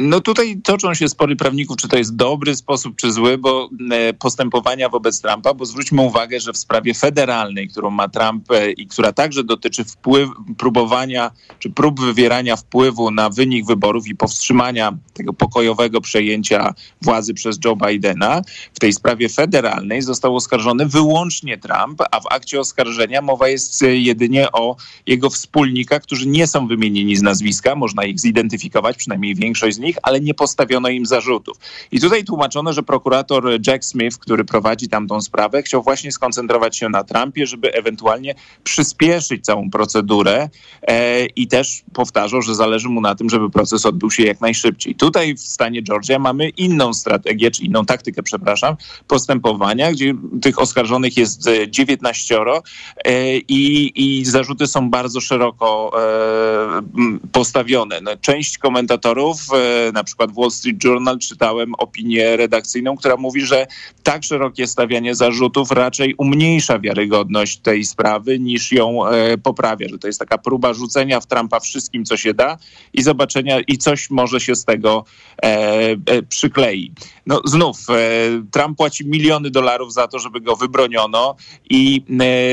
No 0.00 0.20
tutaj 0.20 0.60
toczą 0.64 0.94
się 0.94 1.08
spory 1.08 1.36
prawników, 1.36 1.76
czy 1.76 1.88
to 1.88 1.96
jest 1.96 2.16
dobry 2.16 2.56
sposób, 2.56 2.96
czy 2.96 3.12
zły, 3.12 3.38
bo 3.38 3.70
e, 3.90 4.14
postępowania 4.14 4.88
wobec 4.88 5.20
Trumpa, 5.20 5.54
bo 5.54 5.66
zwróćmy 5.66 6.02
uwagę, 6.02 6.40
że 6.40 6.52
w 6.52 6.56
sprawie 6.56 6.94
federalnej, 6.94 7.68
którą 7.68 7.90
ma 7.90 8.08
Trump 8.08 8.50
e, 8.50 8.70
i 8.70 8.86
która 8.86 9.12
także 9.12 9.44
dotyczy 9.44 9.84
wpływ, 9.84 10.30
próbowania, 10.58 11.30
czy 11.58 11.70
prób 11.70 12.00
wywierania 12.00 12.56
wpływu 12.56 13.10
na 13.10 13.30
wynik 13.30 13.66
wyborów 13.66 14.08
i 14.08 14.14
powstrzymania 14.14 14.92
tego 15.12 15.32
pokojowego 15.32 16.00
przejęcia 16.00 16.74
władzy 17.02 17.34
przez 17.34 17.58
Joe 17.64 17.76
Bidena, 17.76 18.42
w 18.74 18.78
tej 18.78 18.92
sprawie 18.92 19.28
federalnej 19.28 20.02
został 20.02 20.36
oskarżony 20.36 20.86
wyłącznie 20.86 21.58
Trump, 21.58 22.02
a 22.10 22.20
w 22.20 22.26
akcie 22.30 22.60
oskarżenia 22.60 23.22
mowa 23.22 23.48
jest 23.48 23.82
e, 23.82 23.96
jedynie 23.96 24.52
o 24.52 24.76
jego 25.06 25.30
wspólnikach, 25.30 26.02
którzy 26.02 26.28
nie 26.28 26.46
są 26.46 26.66
wymienieni 26.66 27.16
z 27.16 27.22
nazwiska, 27.22 27.74
można 27.74 28.04
ich 28.04 28.20
zidentyfikować, 28.20 28.96
przynajmniej 28.96 29.34
większość 29.34 29.76
z 29.76 29.78
nich, 29.78 29.85
nich, 29.86 29.96
ale 30.02 30.20
nie 30.20 30.34
postawiono 30.34 30.88
im 30.88 31.06
zarzutów. 31.06 31.56
I 31.92 32.00
tutaj 32.00 32.24
tłumaczono, 32.24 32.72
że 32.72 32.82
prokurator 32.82 33.44
Jack 33.66 33.84
Smith, 33.84 34.18
który 34.18 34.44
prowadzi 34.44 34.88
tamtą 34.88 35.20
sprawę, 35.20 35.62
chciał 35.62 35.82
właśnie 35.82 36.12
skoncentrować 36.12 36.76
się 36.76 36.88
na 36.88 37.04
Trumpie, 37.04 37.46
żeby 37.46 37.72
ewentualnie 37.72 38.34
przyspieszyć 38.64 39.44
całą 39.44 39.70
procedurę 39.70 40.48
e, 40.82 41.26
i 41.26 41.48
też 41.48 41.82
powtarzał, 41.92 42.42
że 42.42 42.54
zależy 42.54 42.88
mu 42.88 43.00
na 43.00 43.14
tym, 43.14 43.30
żeby 43.30 43.50
proces 43.50 43.86
odbył 43.86 44.10
się 44.10 44.22
jak 44.22 44.40
najszybciej. 44.40 44.94
Tutaj 44.94 45.34
w 45.34 45.40
stanie 45.40 45.82
Georgia 45.82 46.18
mamy 46.18 46.48
inną 46.48 46.94
strategię, 46.94 47.50
czy 47.50 47.62
inną 47.62 47.84
taktykę, 47.84 48.22
przepraszam, 48.22 48.76
postępowania, 49.06 49.92
gdzie 49.92 50.14
tych 50.42 50.58
oskarżonych 50.58 51.16
jest 51.16 51.48
19 51.68 52.38
e, 53.04 53.36
i, 53.36 53.92
i 53.94 54.24
zarzuty 54.24 54.66
są 54.66 54.90
bardzo 54.90 55.20
szeroko 55.20 55.92
e, 56.02 56.82
postawione. 57.32 58.00
No, 58.00 58.16
część 58.20 58.58
komentatorów 58.58 59.36
e, 59.52 59.56
na 59.94 60.04
przykład 60.04 60.32
Wall 60.34 60.50
Street 60.50 60.84
Journal 60.84 61.18
czytałem 61.18 61.74
opinię 61.74 62.36
redakcyjną, 62.36 62.96
która 62.96 63.16
mówi, 63.16 63.40
że 63.40 63.66
tak 64.02 64.24
szerokie 64.24 64.66
stawianie 64.66 65.14
zarzutów 65.14 65.70
raczej 65.70 66.14
umniejsza 66.18 66.78
wiarygodność 66.78 67.58
tej 67.58 67.84
sprawy 67.84 68.38
niż 68.38 68.72
ją 68.72 69.06
e, 69.06 69.38
poprawia, 69.38 69.88
że 69.88 69.98
to 69.98 70.06
jest 70.06 70.18
taka 70.18 70.38
próba 70.38 70.74
rzucenia 70.74 71.20
w 71.20 71.26
Trumpa 71.26 71.60
wszystkim, 71.60 72.04
co 72.04 72.16
się 72.16 72.34
da 72.34 72.58
i 72.92 73.02
zobaczenia, 73.02 73.60
i 73.60 73.78
coś 73.78 74.10
może 74.10 74.40
się 74.40 74.54
z 74.54 74.64
tego 74.64 75.04
e, 75.42 75.46
e, 76.06 76.22
przyklei. 76.22 76.92
No 77.26 77.40
znów, 77.44 77.76
Trump 78.50 78.78
płaci 78.78 79.06
miliony 79.06 79.50
dolarów 79.50 79.92
za 79.92 80.08
to, 80.08 80.18
żeby 80.18 80.40
go 80.40 80.56
wybroniono 80.56 81.36
i 81.70 82.04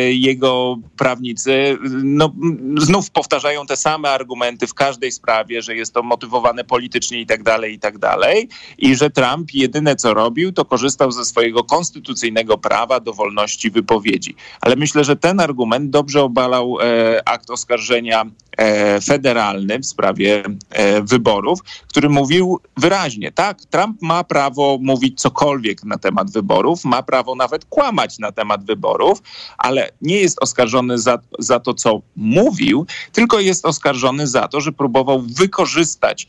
jego 0.09 0.77
prawnicy 0.97 1.77
no, 2.03 2.33
znów 2.77 3.11
powtarzają 3.11 3.65
te 3.65 3.77
same 3.77 4.09
argumenty 4.09 4.67
w 4.67 4.73
każdej 4.73 5.11
sprawie, 5.11 5.61
że 5.61 5.75
jest 5.75 5.93
to 5.93 6.03
motywowane 6.03 6.63
politycznie 6.63 7.12
i 7.21 7.25
tak 7.25 7.43
dalej, 7.43 7.73
i 7.73 7.79
tak 7.79 7.97
dalej. 7.97 8.49
I 8.77 8.95
że 8.95 9.09
Trump 9.09 9.53
jedyne 9.53 9.95
co 9.95 10.13
robił, 10.13 10.51
to 10.51 10.65
korzystał 10.65 11.11
ze 11.11 11.25
swojego 11.25 11.63
konstytucyjnego 11.63 12.57
prawa 12.57 12.99
do 12.99 13.13
wolności 13.13 13.71
wypowiedzi. 13.71 14.35
Ale 14.61 14.75
myślę, 14.75 15.03
że 15.03 15.15
ten 15.15 15.39
argument 15.39 15.89
dobrze 15.89 16.21
obalał 16.23 16.77
e, 16.81 17.27
akt 17.29 17.49
oskarżenia 17.49 18.25
e, 18.57 19.01
federalny 19.01 19.79
w 19.79 19.85
sprawie 19.85 20.43
e, 20.69 21.01
wyborów, 21.01 21.59
który 21.87 22.09
mówił 22.09 22.59
wyraźnie, 22.77 23.31
tak, 23.31 23.65
Trump 23.65 24.01
ma 24.01 24.23
prawo 24.23 24.77
mówić 24.81 25.21
cokolwiek 25.21 25.83
na 25.83 25.97
temat 25.97 26.31
wyborów, 26.31 26.85
ma 26.85 27.03
prawo 27.03 27.35
nawet 27.35 27.65
kłamać 27.65 28.19
na 28.19 28.31
temat 28.31 28.65
wyborów, 28.65 29.21
ale 29.57 29.89
nie 30.01 30.19
jest 30.19 30.37
oskarżony 30.41 30.97
za, 30.97 31.19
za 31.39 31.59
to, 31.59 31.73
co 31.73 32.01
mówił, 32.15 32.85
tylko 33.11 33.39
jest 33.39 33.65
oskarżony 33.65 34.27
za 34.27 34.47
to, 34.47 34.61
że 34.61 34.71
próbował 34.71 35.21
wykorzystać 35.21 36.27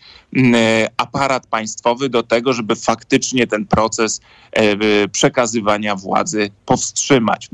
aparat 0.96 1.46
państwowy 1.46 2.08
do 2.08 2.22
tego, 2.22 2.52
żeby 2.52 2.76
faktycznie 2.76 3.46
ten 3.46 3.66
proces 3.66 4.20
e, 4.52 5.08
przekazywania 5.08 5.96
władzy 5.96 6.50
powstrzymać. 6.66 7.48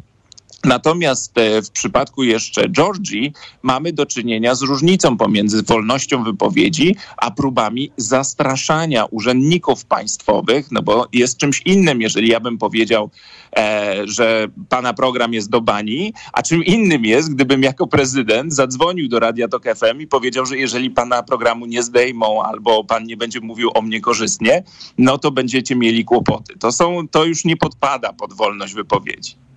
Natomiast 0.64 1.38
e, 1.38 1.62
w 1.62 1.70
przypadku 1.70 2.22
jeszcze 2.22 2.68
Georgii 2.68 3.32
mamy 3.62 3.92
do 3.92 4.06
czynienia 4.06 4.54
z 4.54 4.62
różnicą 4.62 5.16
pomiędzy 5.16 5.62
wolnością 5.62 6.24
wypowiedzi 6.24 6.96
a 7.16 7.30
próbami 7.30 7.92
zastraszania 7.96 9.04
urzędników 9.04 9.84
państwowych, 9.84 10.70
no 10.70 10.82
bo 10.82 11.06
jest 11.12 11.36
czymś 11.36 11.62
innym, 11.64 12.00
jeżeli 12.00 12.28
ja 12.28 12.40
bym 12.40 12.58
powiedział, 12.58 13.10
e, 13.56 13.96
że 14.04 14.48
pana 14.68 14.94
program 14.94 15.34
jest 15.34 15.50
do 15.50 15.60
bani, 15.60 16.14
a 16.32 16.42
czym 16.42 16.64
innym 16.64 17.04
jest, 17.04 17.34
gdybym 17.34 17.62
jako 17.62 17.86
prezydent 17.86 18.54
zadzwonił 18.54 19.08
do 19.08 19.20
Radia 19.20 19.48
Tok 19.48 19.64
FM 19.64 20.00
i 20.00 20.06
powiedział, 20.06 20.46
że 20.46 20.56
jeżeli 20.56 20.90
pana 20.90 21.22
programu 21.22 21.66
nie 21.66 21.82
zdejmą 21.82 22.42
albo 22.42 22.84
pan 22.84 23.04
nie 23.04 23.16
będzie 23.16 23.40
mówił 23.40 23.70
o 23.74 23.82
mnie 23.82 24.00
korzystnie, 24.00 24.62
no 24.98 25.18
to 25.18 25.30
będziecie 25.30 25.76
mieli 25.76 26.04
kłopoty. 26.04 26.58
To, 26.58 26.72
są, 26.72 27.08
to 27.08 27.24
już 27.24 27.44
nie 27.44 27.56
podpada 27.56 28.12
pod 28.12 28.32
wolność 28.32 28.74
wypowiedzi. 28.74 29.49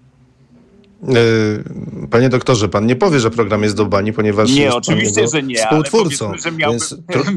E, 1.08 2.08
panie 2.10 2.30
doktorze, 2.30 2.70
pan 2.70 2.86
nie 2.86 2.96
powie, 2.96 3.20
że 3.20 3.32
program 3.32 3.64
jest 3.64 3.76
do 3.76 3.86
bani, 3.86 4.14
ponieważ 4.14 4.52
nie, 4.52 4.62
jest 4.62 4.78
oczywiście, 4.78 5.28
że 5.28 5.44
nie, 5.44 5.56
współtwórcą. 5.56 6.30
Ale 6.30 6.38
że 6.38 6.52
miałbym, 6.52 6.80
więc... 6.80 6.96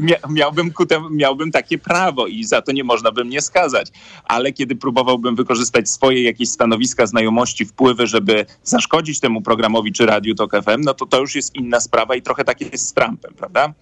miałbym, 0.29 0.71
miałbym 1.11 1.51
takie 1.51 1.77
prawo 1.77 2.27
i 2.27 2.43
za 2.43 2.61
to 2.61 2.71
nie 2.71 2.83
można 2.83 3.11
by 3.11 3.25
mnie 3.25 3.41
skazać. 3.41 3.91
Ale 4.23 4.53
kiedy 4.53 4.75
próbowałbym 4.75 5.35
wykorzystać 5.35 5.89
swoje 5.89 6.23
jakieś 6.23 6.49
stanowiska, 6.49 7.05
znajomości, 7.05 7.65
wpływy, 7.65 8.07
żeby 8.07 8.45
zaszkodzić 8.63 9.19
temu 9.19 9.41
programowi 9.41 9.91
czy 9.91 10.05
Radiu 10.05 10.35
Tok 10.35 10.51
FM, 10.51 10.81
no 10.81 10.93
to 10.93 11.05
to 11.05 11.19
już 11.19 11.35
jest 11.35 11.55
inna 11.55 11.79
sprawa 11.79 12.15
i 12.15 12.21
trochę 12.21 12.43
tak 12.43 12.61
jest 12.61 12.87
z 12.87 12.93
Trumpem, 12.93 13.33
prawda? 13.33 13.73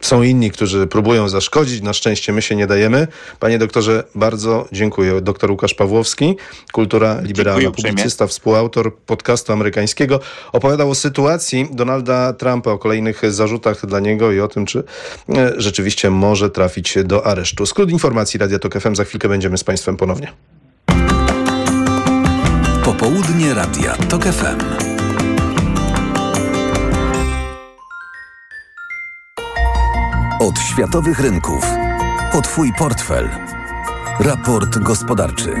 Są 0.00 0.22
inni, 0.22 0.50
którzy 0.50 0.86
próbują 0.86 1.28
zaszkodzić. 1.28 1.82
Na 1.82 1.92
szczęście 1.92 2.32
my 2.32 2.42
się 2.42 2.56
nie 2.56 2.66
dajemy. 2.66 3.06
Panie 3.40 3.58
doktorze, 3.58 4.04
bardzo 4.14 4.68
dziękuję. 4.72 5.20
Doktor 5.20 5.50
Łukasz 5.50 5.74
Pawłowski, 5.74 6.36
kultura 6.72 7.20
liberalna, 7.20 7.70
publicysta, 7.70 8.26
współautor 8.26 8.96
podcastu 8.96 9.52
amerykańskiego, 9.52 10.20
opowiadał 10.52 10.90
o 10.90 10.94
sytuacji 10.94 11.68
Donalda 11.72 12.32
Trumpa, 12.32 12.70
o 12.70 12.78
kolejnych 12.78 13.32
zarzutach 13.32 13.86
dla 13.86 14.00
niego 14.00 14.32
i 14.32 14.40
o 14.40 14.48
tym, 14.48 14.66
czy 14.66 14.84
e, 15.28 15.52
rzeczywiście 15.56 16.10
może 16.10 16.50
trafić 16.50 16.98
do 17.04 17.26
aresztu. 17.26 17.66
Skrót 17.66 17.90
informacji 17.90 18.38
Radia 18.38 18.58
Tok 18.58 18.80
FM. 18.80 18.94
Za 18.94 19.04
chwilkę 19.04 19.28
będziemy 19.28 19.58
z 19.58 19.64
Państwem 19.64 19.96
ponownie. 19.96 20.32
Popołudnie 22.84 23.54
Radia 23.54 23.96
Tok 24.08 24.24
FM. 24.24 24.87
Od 30.40 30.58
światowych 30.58 31.20
rynków. 31.20 31.64
Po 32.32 32.42
Twój 32.42 32.72
portfel. 32.78 33.30
Raport 34.20 34.78
gospodarczy. 34.78 35.54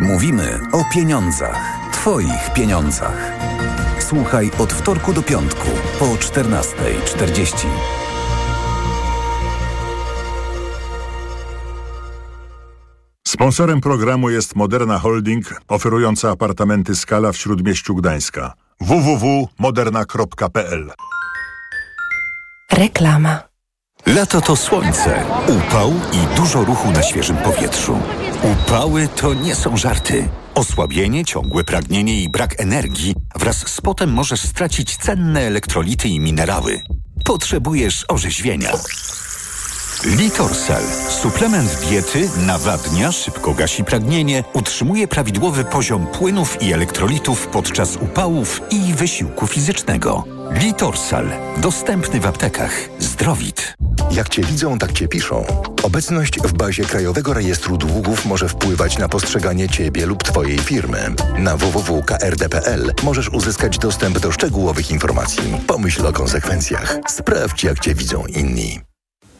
Mówimy 0.00 0.60
o 0.72 0.84
pieniądzach. 0.94 1.78
Twoich 1.92 2.52
pieniądzach. 2.54 3.32
Słuchaj 3.98 4.50
od 4.58 4.72
wtorku 4.72 5.12
do 5.12 5.22
piątku 5.22 5.68
po 5.98 6.06
14.40. 6.06 7.66
Sponsorem 13.28 13.80
programu 13.80 14.30
jest 14.30 14.56
Moderna 14.56 14.98
Holding, 14.98 15.60
oferująca 15.68 16.30
apartamenty 16.30 16.96
Skala 16.96 17.32
w 17.32 17.36
Śródmieściu 17.36 17.94
Gdańska. 17.94 18.52
www.moderna.pl 18.80 20.92
Reklama 22.72 23.49
Lato 24.06 24.40
to 24.40 24.56
słońce, 24.56 25.24
upał 25.48 25.90
i 25.90 26.36
dużo 26.36 26.64
ruchu 26.64 26.90
na 26.90 27.02
świeżym 27.02 27.36
powietrzu. 27.36 27.98
Upały 28.42 29.08
to 29.08 29.34
nie 29.34 29.54
są 29.54 29.76
żarty. 29.76 30.28
Osłabienie, 30.54 31.24
ciągłe 31.24 31.64
pragnienie 31.64 32.20
i 32.20 32.28
brak 32.28 32.60
energii 32.60 33.14
wraz 33.36 33.68
z 33.68 33.80
potem 33.80 34.12
możesz 34.12 34.40
stracić 34.40 34.96
cenne 34.96 35.40
elektrolity 35.40 36.08
i 36.08 36.20
minerały. 36.20 36.82
Potrzebujesz 37.24 38.04
orzeźwienia. 38.08 38.72
Litorsal. 40.04 40.82
Suplement 41.08 41.78
diety 41.88 42.28
nawadnia, 42.46 43.12
szybko 43.12 43.54
gasi 43.54 43.84
pragnienie, 43.84 44.44
utrzymuje 44.52 45.08
prawidłowy 45.08 45.64
poziom 45.64 46.06
płynów 46.06 46.62
i 46.62 46.72
elektrolitów 46.72 47.46
podczas 47.46 47.96
upałów 47.96 48.60
i 48.70 48.94
wysiłku 48.94 49.46
fizycznego. 49.46 50.24
Litorsal. 50.52 51.30
Dostępny 51.56 52.20
w 52.20 52.26
aptekach. 52.26 52.72
Zdrowit. 52.98 53.74
Jak 54.10 54.28
Cię 54.28 54.42
widzą, 54.42 54.78
tak 54.78 54.92
Cię 54.92 55.08
piszą. 55.08 55.44
Obecność 55.82 56.40
w 56.40 56.52
bazie 56.52 56.84
Krajowego 56.84 57.34
Rejestru 57.34 57.76
Długów 57.76 58.26
może 58.26 58.48
wpływać 58.48 58.98
na 58.98 59.08
postrzeganie 59.08 59.68
Ciebie 59.68 60.06
lub 60.06 60.22
Twojej 60.22 60.58
firmy. 60.58 61.14
Na 61.38 61.56
www.krd.pl 61.56 62.92
możesz 63.02 63.28
uzyskać 63.28 63.78
dostęp 63.78 64.18
do 64.18 64.32
szczegółowych 64.32 64.90
informacji. 64.90 65.42
Pomyśl 65.66 66.06
o 66.06 66.12
konsekwencjach. 66.12 66.98
Sprawdź, 67.08 67.64
jak 67.64 67.80
Cię 67.80 67.94
widzą 67.94 68.24
inni. 68.26 68.89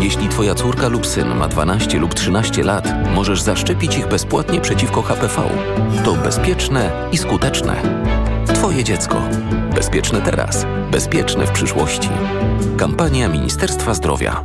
Jeśli 0.00 0.28
Twoja 0.28 0.54
córka 0.54 0.88
lub 0.88 1.06
syn 1.06 1.34
ma 1.34 1.48
12 1.48 1.98
lub 1.98 2.14
13 2.14 2.64
lat, 2.64 2.88
możesz 3.14 3.42
zaszczepić 3.42 3.96
ich 3.96 4.08
bezpłatnie 4.08 4.60
przeciwko 4.60 5.02
HPV. 5.02 5.42
To 6.04 6.14
bezpieczne 6.14 7.08
i 7.12 7.18
skuteczne. 7.18 7.76
Twoje 8.54 8.84
dziecko. 8.84 9.22
Bezpieczne 9.74 10.20
teraz. 10.20 10.66
Bezpieczne 10.90 11.46
w 11.46 11.50
przyszłości. 11.50 12.08
Kampania 12.76 13.28
Ministerstwa 13.28 13.94
Zdrowia. 13.94 14.44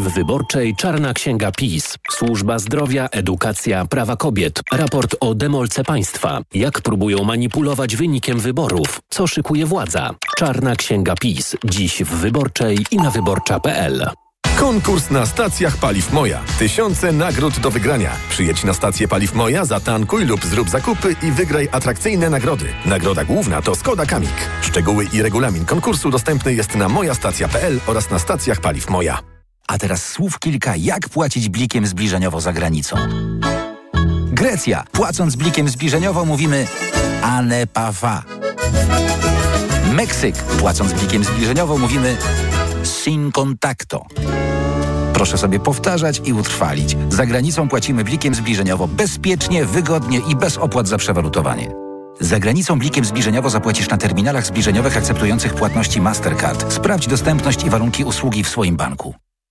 w 0.00 0.08
Wyborczej 0.08 0.74
Czarna 0.76 1.14
Księga 1.14 1.52
PiS. 1.52 1.98
Służba 2.10 2.58
zdrowia, 2.58 3.08
edukacja, 3.12 3.86
prawa 3.86 4.16
kobiet. 4.16 4.62
Raport 4.72 5.16
o 5.20 5.34
demolce 5.34 5.84
państwa. 5.84 6.40
Jak 6.54 6.80
próbują 6.80 7.24
manipulować 7.24 7.96
wynikiem 7.96 8.40
wyborów. 8.40 9.00
Co 9.10 9.26
szykuje 9.26 9.66
władza. 9.66 10.10
Czarna 10.36 10.76
Księga 10.76 11.14
PiS. 11.20 11.56
Dziś 11.64 12.02
w 12.02 12.08
Wyborczej 12.08 12.78
i 12.90 12.96
na 12.96 13.10
wyborcza.pl. 13.10 14.10
Konkurs 14.58 15.10
na 15.10 15.26
stacjach 15.26 15.76
Paliw 15.76 16.12
Moja. 16.12 16.40
Tysiące 16.58 17.12
nagród 17.12 17.58
do 17.58 17.70
wygrania. 17.70 18.10
Przyjedź 18.30 18.64
na 18.64 18.74
stację 18.74 19.08
Paliw 19.08 19.34
Moja, 19.34 19.64
zatankuj 19.64 20.24
lub 20.24 20.44
zrób 20.44 20.68
zakupy 20.68 21.16
i 21.22 21.32
wygraj 21.32 21.68
atrakcyjne 21.72 22.30
nagrody. 22.30 22.64
Nagroda 22.86 23.24
główna 23.24 23.62
to 23.62 23.74
Skoda 23.74 24.06
Kamik. 24.06 24.50
Szczegóły 24.62 25.06
i 25.12 25.22
regulamin 25.22 25.64
konkursu 25.64 26.10
dostępny 26.10 26.54
jest 26.54 26.74
na 26.74 26.88
mojastacja.pl 26.88 27.80
oraz 27.86 28.10
na 28.10 28.18
stacjach 28.18 28.60
Paliw 28.60 28.90
Moja. 28.90 29.37
A 29.68 29.78
teraz 29.78 30.06
słów 30.06 30.38
kilka, 30.38 30.76
jak 30.76 31.08
płacić 31.08 31.48
blikiem 31.48 31.86
zbliżeniowo 31.86 32.40
za 32.40 32.52
granicą. 32.52 32.96
Grecja. 34.32 34.84
Płacąc 34.92 35.36
blikiem 35.36 35.68
zbliżeniowo 35.68 36.24
mówimy 36.24 36.66
ane 37.22 37.66
pafa. 37.66 38.22
Meksyk. 39.92 40.36
Płacąc 40.36 40.92
blikiem 40.92 41.24
zbliżeniowo 41.24 41.78
mówimy 41.78 42.16
sin 42.84 43.32
contacto. 43.32 44.06
Proszę 45.12 45.38
sobie 45.38 45.60
powtarzać 45.60 46.22
i 46.24 46.32
utrwalić. 46.32 46.96
Za 47.10 47.26
granicą 47.26 47.68
płacimy 47.68 48.04
blikiem 48.04 48.34
zbliżeniowo 48.34 48.88
bezpiecznie, 48.88 49.64
wygodnie 49.64 50.18
i 50.18 50.36
bez 50.36 50.56
opłat 50.56 50.88
za 50.88 50.98
przewalutowanie. 50.98 51.70
Za 52.20 52.38
granicą 52.38 52.78
blikiem 52.78 53.04
zbliżeniowo 53.04 53.50
zapłacisz 53.50 53.88
na 53.88 53.98
terminalach 53.98 54.46
zbliżeniowych 54.46 54.96
akceptujących 54.96 55.54
płatności 55.54 56.00
Mastercard. 56.00 56.72
Sprawdź 56.72 57.06
dostępność 57.06 57.64
i 57.64 57.70
warunki 57.70 58.04
usługi 58.04 58.44
w 58.44 58.48
swoim 58.48 58.76
banku. 58.76 59.27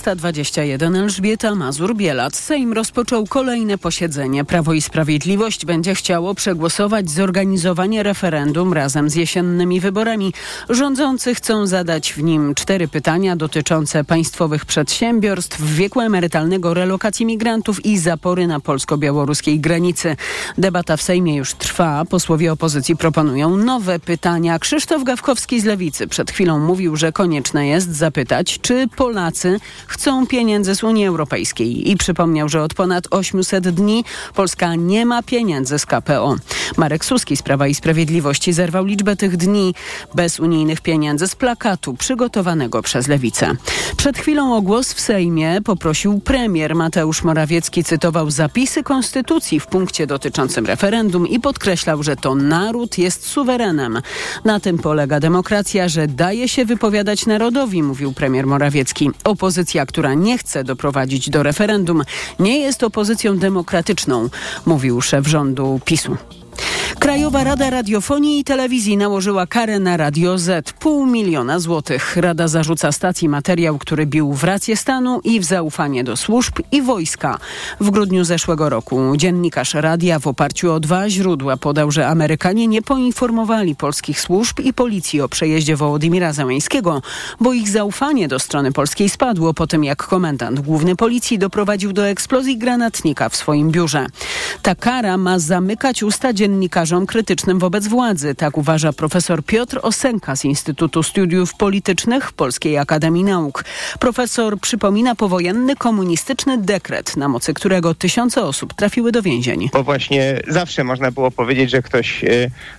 12.21 0.00 0.96
Elżbieta 0.96 1.54
Mazur-Bielat. 1.54 2.36
Sejm 2.36 2.72
rozpoczął 2.72 3.26
kolejne 3.26 3.78
posiedzenie. 3.78 4.44
Prawo 4.44 4.72
i 4.72 4.80
Sprawiedliwość 4.80 5.66
będzie 5.66 5.94
chciało 5.94 6.34
przegłosować 6.34 7.10
zorganizowanie 7.10 8.02
referendum 8.02 8.72
razem 8.72 9.10
z 9.10 9.14
jesiennymi 9.14 9.80
wyborami. 9.80 10.32
Rządzący 10.68 11.34
chcą 11.34 11.66
zadać 11.66 12.12
w 12.12 12.22
nim 12.22 12.54
cztery 12.54 12.88
pytania 12.88 13.36
dotyczące 13.36 14.04
państwowych 14.04 14.64
przedsiębiorstw, 14.64 15.62
wieku 15.62 16.00
emerytalnego, 16.00 16.74
relokacji 16.74 17.26
migrantów 17.26 17.84
i 17.84 17.98
zapory 17.98 18.46
na 18.46 18.60
polsko-białoruskiej 18.60 19.60
granicy. 19.60 20.16
Debata 20.58 20.96
w 20.96 21.02
Sejmie 21.02 21.36
już 21.36 21.54
trwa. 21.54 22.04
Posłowie 22.04 22.52
opozycji 22.52 22.96
proponują 22.96 23.56
nowe 23.56 23.98
pytania. 23.98 24.58
Krzysztof 24.58 25.04
Gawkowski 25.04 25.60
z 25.60 25.64
Lewicy 25.64 26.08
przed 26.08 26.30
chwilą 26.30 26.58
mówił, 26.58 26.96
że 26.96 27.12
konieczne 27.12 27.66
jest 27.66 27.96
zapytać, 27.96 28.58
czy 28.62 28.88
Polacy 28.96 29.60
chcą 29.90 30.26
pieniędzy 30.26 30.74
z 30.74 30.84
Unii 30.84 31.06
Europejskiej 31.06 31.90
i 31.90 31.96
przypomniał, 31.96 32.48
że 32.48 32.62
od 32.62 32.74
ponad 32.74 33.04
800 33.10 33.68
dni 33.68 34.04
Polska 34.34 34.74
nie 34.74 35.06
ma 35.06 35.22
pieniędzy 35.22 35.78
z 35.78 35.86
KPO. 35.86 36.36
Marek 36.76 37.04
Suski 37.04 37.36
z 37.36 37.42
Prawa 37.42 37.66
i 37.66 37.74
Sprawiedliwości 37.74 38.52
zerwał 38.52 38.84
liczbę 38.84 39.16
tych 39.16 39.36
dni 39.36 39.74
bez 40.14 40.40
unijnych 40.40 40.80
pieniędzy 40.80 41.28
z 41.28 41.34
plakatu 41.34 41.94
przygotowanego 41.94 42.82
przez 42.82 43.08
Lewicę. 43.08 43.56
Przed 43.96 44.18
chwilą 44.18 44.56
o 44.56 44.62
głos 44.62 44.92
w 44.92 45.00
Sejmie 45.00 45.60
poprosił 45.64 46.20
premier 46.20 46.74
Mateusz 46.74 47.22
Morawiecki, 47.22 47.84
cytował 47.84 48.30
zapisy 48.30 48.82
konstytucji 48.82 49.60
w 49.60 49.66
punkcie 49.66 50.06
dotyczącym 50.06 50.66
referendum 50.66 51.28
i 51.28 51.40
podkreślał, 51.40 52.02
że 52.02 52.16
to 52.16 52.34
naród 52.34 52.98
jest 52.98 53.26
suwerenem. 53.26 54.00
Na 54.44 54.60
tym 54.60 54.78
polega 54.78 55.20
demokracja, 55.20 55.88
że 55.88 56.08
daje 56.08 56.48
się 56.48 56.64
wypowiadać 56.64 57.26
narodowi, 57.26 57.82
mówił 57.82 58.12
premier 58.12 58.46
Morawiecki. 58.46 59.10
Opozycja, 59.24 59.79
która 59.86 60.14
nie 60.14 60.38
chce 60.38 60.64
doprowadzić 60.64 61.30
do 61.30 61.42
referendum, 61.42 62.02
nie 62.38 62.60
jest 62.60 62.82
opozycją 62.82 63.38
demokratyczną, 63.38 64.28
mówił 64.66 65.00
szef 65.00 65.26
rządu 65.26 65.80
PiSu. 65.84 66.16
Krajowa 66.98 67.44
Rada 67.44 67.70
Radiofonii 67.70 68.40
i 68.40 68.44
Telewizji 68.44 68.96
nałożyła 68.96 69.46
karę 69.46 69.78
na 69.78 69.96
Radio 69.96 70.38
Z 70.38 70.72
pół 70.72 71.06
miliona 71.06 71.58
złotych. 71.58 72.16
Rada 72.16 72.48
zarzuca 72.48 72.92
stacji 72.92 73.28
materiał, 73.28 73.78
który 73.78 74.06
bił 74.06 74.32
w 74.32 74.44
rację 74.44 74.76
stanu 74.76 75.20
i 75.24 75.40
w 75.40 75.44
zaufanie 75.44 76.04
do 76.04 76.16
służb 76.16 76.58
i 76.72 76.82
wojska. 76.82 77.38
W 77.80 77.90
grudniu 77.90 78.24
zeszłego 78.24 78.68
roku 78.68 79.16
dziennikarz 79.16 79.74
radia 79.74 80.18
w 80.18 80.26
oparciu 80.26 80.72
o 80.72 80.80
dwa 80.80 81.10
źródła 81.10 81.56
podał, 81.56 81.90
że 81.90 82.08
Amerykanie 82.08 82.68
nie 82.68 82.82
poinformowali 82.82 83.76
polskich 83.76 84.20
służb 84.20 84.60
i 84.60 84.72
policji 84.72 85.20
o 85.20 85.28
przejeździe 85.28 85.76
Wołodymira 85.76 86.32
Załęskiego, 86.32 87.02
bo 87.40 87.52
ich 87.52 87.68
zaufanie 87.68 88.28
do 88.28 88.38
strony 88.38 88.72
polskiej 88.72 89.08
spadło 89.08 89.54
po 89.54 89.66
tym, 89.66 89.84
jak 89.84 90.06
komendant 90.06 90.60
główny 90.60 90.96
policji 90.96 91.38
doprowadził 91.38 91.92
do 91.92 92.06
eksplozji 92.06 92.58
granatnika 92.58 93.28
w 93.28 93.36
swoim 93.36 93.70
biurze. 93.70 94.06
Ta 94.62 94.74
kara 94.74 95.16
ma 95.16 95.38
zamykać 95.38 96.02
usta 96.02 96.32
dziennikarza 96.32 96.49
dziennikarzom 96.50 97.06
krytycznym 97.06 97.58
wobec 97.58 97.86
władzy. 97.86 98.34
Tak 98.34 98.58
uważa 98.58 98.92
profesor 98.92 99.44
Piotr 99.44 99.78
Osenka 99.82 100.36
z 100.36 100.44
Instytutu 100.44 101.02
Studiów 101.02 101.54
Politycznych 101.54 102.32
Polskiej 102.32 102.78
Akademii 102.78 103.24
Nauk. 103.24 103.64
Profesor 103.98 104.60
przypomina 104.60 105.14
powojenny 105.14 105.76
komunistyczny 105.76 106.58
dekret, 106.58 107.16
na 107.16 107.28
mocy 107.28 107.54
którego 107.54 107.94
tysiące 107.94 108.42
osób 108.42 108.74
trafiły 108.74 109.12
do 109.12 109.22
więzień. 109.22 109.68
Bo 109.72 109.82
właśnie 109.82 110.40
zawsze 110.48 110.84
można 110.84 111.10
było 111.10 111.30
powiedzieć, 111.30 111.70
że 111.70 111.82
ktoś 111.82 112.24
e, 112.24 112.28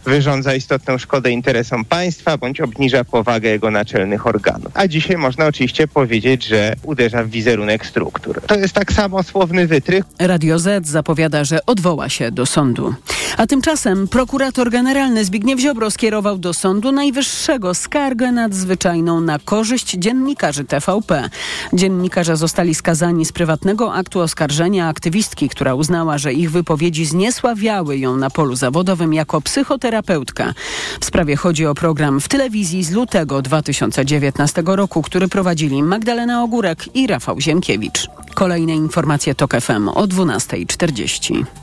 wyrządza 0.06 0.56
istotną 0.56 0.98
szkodę 0.98 1.32
interesom 1.32 1.86
państwa 1.86 2.38
bądź 2.38 2.62
obniża 2.62 3.04
powagę 3.04 3.50
jego 3.50 3.72
naczelnych 3.72 4.28
organów. 4.28 4.72
A 4.74 4.88
dzisiaj 4.88 5.18
można 5.18 5.46
oczywiście 5.46 5.88
powiedzieć, 5.88 6.46
że 6.46 6.76
uderza 6.84 7.24
w 7.24 7.30
wizerunek 7.30 7.86
struktur. 7.86 8.42
To 8.48 8.56
jest 8.56 8.74
tak 8.74 8.94
samo 8.94 9.24
słowny 9.24 9.68
wytrych. 9.68 10.06
Radio 10.20 10.60
Z 10.60 10.88
zapowiada, 10.88 11.44
że 11.44 11.66
odwoła 11.66 12.10
się 12.10 12.32
do 12.32 12.46
sądu. 12.46 12.94
A 13.38 13.48
tymczasem 13.52 14.08
prokurator 14.08 14.70
generalny 14.70 15.26
Zbigniew 15.26 15.60
Ziobro 15.60 15.92
skierował 15.92 16.38
do 16.38 16.54
Sądu 16.54 16.92
Najwyższego 16.92 17.74
skargę 17.74 18.32
nadzwyczajną 18.32 19.22
na 19.22 19.40
korzyść 19.40 19.92
dziennikarzy 19.92 20.66
TVP. 20.66 21.30
Dziennikarze 21.74 22.38
zostali 22.38 22.76
skazani 22.76 23.26
z 23.26 23.32
prywatnego 23.32 23.94
aktu 23.94 24.20
oskarżenia 24.20 24.88
aktywistki, 24.88 25.50
która 25.50 25.76
uznała, 25.76 26.18
że 26.18 26.34
ich 26.34 26.52
wypowiedzi 26.52 27.06
zniesławiały 27.06 27.98
ją 27.98 28.18
na 28.18 28.30
polu 28.30 28.56
zawodowym 28.56 29.14
jako 29.14 29.42
psychoterapeutka. 29.42 30.54
W 31.00 31.06
sprawie 31.06 31.36
chodzi 31.36 31.66
o 31.66 31.76
program 31.76 32.20
w 32.20 32.28
telewizji 32.28 32.84
z 32.84 32.92
lutego 32.92 33.42
2019 33.42 34.64
roku, 34.66 35.02
który 35.02 35.28
prowadzili 35.28 35.84
Magdalena 35.84 36.44
Ogórek 36.44 36.96
i 36.96 37.08
Rafał 37.08 37.42
Ziemkiewicz. 37.42 38.08
Kolejne 38.34 38.76
informacje 38.76 39.36
TOK 39.36 39.54
FM 39.62 39.88
o 39.88 40.04
12.40. 40.08 41.61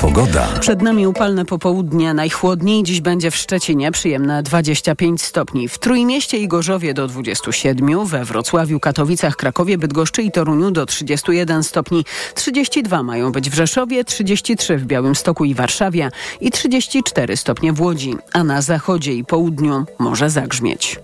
Pogoda. 0.00 0.48
Przed 0.60 0.82
nami 0.82 1.06
upalne 1.06 1.44
popołudnie. 1.44 2.14
Najchłodniej 2.14 2.82
dziś 2.82 3.00
będzie 3.00 3.30
w 3.30 3.36
Szczecinie, 3.36 3.92
przyjemne 3.92 4.42
25 4.42 5.22
stopni. 5.22 5.68
W 5.68 5.78
Trójmieście 5.78 6.38
i 6.38 6.48
Gorzowie 6.48 6.94
do 6.94 7.08
27, 7.08 8.06
we 8.06 8.24
Wrocławiu, 8.24 8.80
Katowicach, 8.80 9.36
Krakowie, 9.36 9.78
Bydgoszczy 9.78 10.22
i 10.22 10.30
Toruniu 10.30 10.70
do 10.70 10.86
31 10.86 11.62
stopni. 11.62 12.04
32 12.34 13.02
mają 13.02 13.32
być 13.32 13.50
w 13.50 13.54
Rzeszowie, 13.54 14.04
33 14.04 14.78
w 14.78 14.84
Białymstoku 14.84 15.44
i 15.44 15.54
Warszawie 15.54 16.10
i 16.40 16.50
34 16.50 17.36
stopnie 17.36 17.72
w 17.72 17.80
Łodzi, 17.80 18.16
a 18.32 18.44
na 18.44 18.62
zachodzie 18.62 19.12
i 19.12 19.24
południu 19.24 19.84
może 19.98 20.30
zagrzmieć. 20.30 21.00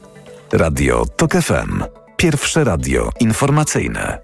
Radio 0.53 1.05
TOK 1.17 1.33
FM. 1.33 1.85
Pierwsze 2.17 2.65
radio 2.65 3.11
informacyjne. 3.21 4.19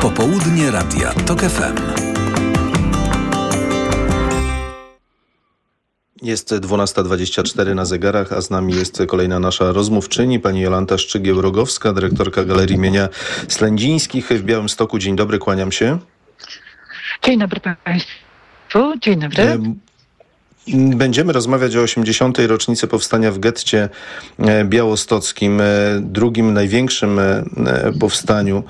Popołudnie 0.00 0.70
Radia 0.70 1.12
TOK 1.12 1.40
FM. 1.40 2.07
Jest 6.22 6.50
12.24 6.50 7.74
na 7.74 7.84
zegarach, 7.84 8.32
a 8.32 8.40
z 8.40 8.50
nami 8.50 8.74
jest 8.74 9.02
kolejna 9.06 9.40
nasza 9.40 9.72
rozmówczyni, 9.72 10.40
pani 10.40 10.60
Jolanta 10.60 10.94
Szczygieł-Rogowska, 10.94 11.94
dyrektorka 11.94 12.44
Galerii 12.44 12.76
imienia 12.76 13.08
Slędzińskich 13.48 14.28
w 14.28 14.42
Białymstoku. 14.42 14.98
Dzień 14.98 15.16
dobry, 15.16 15.38
kłaniam 15.38 15.72
się. 15.72 15.98
Dzień 17.22 17.38
dobry 17.38 17.60
Państwu, 17.84 18.98
dzień 19.00 19.20
dobry. 19.20 19.58
Będziemy 20.74 21.32
rozmawiać 21.32 21.76
o 21.76 21.80
80. 21.80 22.38
rocznicy 22.38 22.86
powstania 22.86 23.32
w 23.32 23.38
getcie 23.38 23.88
białostockim, 24.64 25.62
drugim 26.00 26.52
największym 26.52 27.20
powstaniu, 28.00 28.64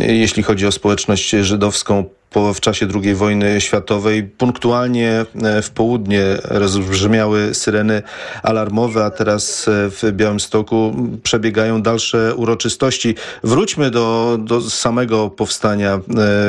jeśli 0.00 0.42
chodzi 0.42 0.66
o 0.66 0.72
społeczność 0.72 1.30
żydowską 1.30 2.04
po, 2.30 2.54
w 2.54 2.60
czasie 2.60 2.88
II 3.02 3.14
wojny 3.14 3.60
światowej. 3.60 4.22
Punktualnie 4.22 5.26
w 5.62 5.70
południe 5.70 6.22
rozbrzmiały 6.44 7.54
syreny 7.54 8.02
alarmowe, 8.42 9.04
a 9.04 9.10
teraz 9.10 9.66
w 9.68 10.12
Białymstoku 10.12 10.96
przebiegają 11.22 11.82
dalsze 11.82 12.34
uroczystości. 12.34 13.14
Wróćmy 13.44 13.90
do, 13.90 14.38
do 14.40 14.60
samego 14.60 15.30
powstania 15.30 16.00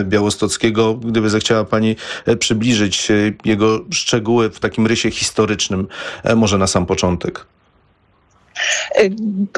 białostockiego. 0.03 0.93
Gdyby 0.93 1.29
zechciała 1.29 1.63
Pani 1.63 1.95
przybliżyć 2.39 3.07
jego 3.45 3.79
szczegóły 3.91 4.49
w 4.49 4.59
takim 4.59 4.87
rysie 4.87 5.11
historycznym, 5.11 5.87
może 6.35 6.57
na 6.57 6.67
sam 6.67 6.85
początek. 6.85 7.45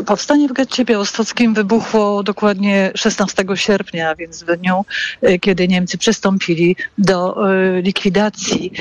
Powstanie 0.05 0.47
w 0.47 0.53
getcie 0.53 0.85
białostockim 0.85 1.53
wybuchło 1.53 2.23
dokładnie 2.23 2.91
16 2.95 3.45
sierpnia, 3.55 4.15
więc 4.15 4.43
w 4.43 4.57
dniu, 4.57 4.85
kiedy 5.41 5.67
Niemcy 5.67 5.97
przystąpili 5.97 6.75
do 6.97 7.37
likwidacji 7.83 8.71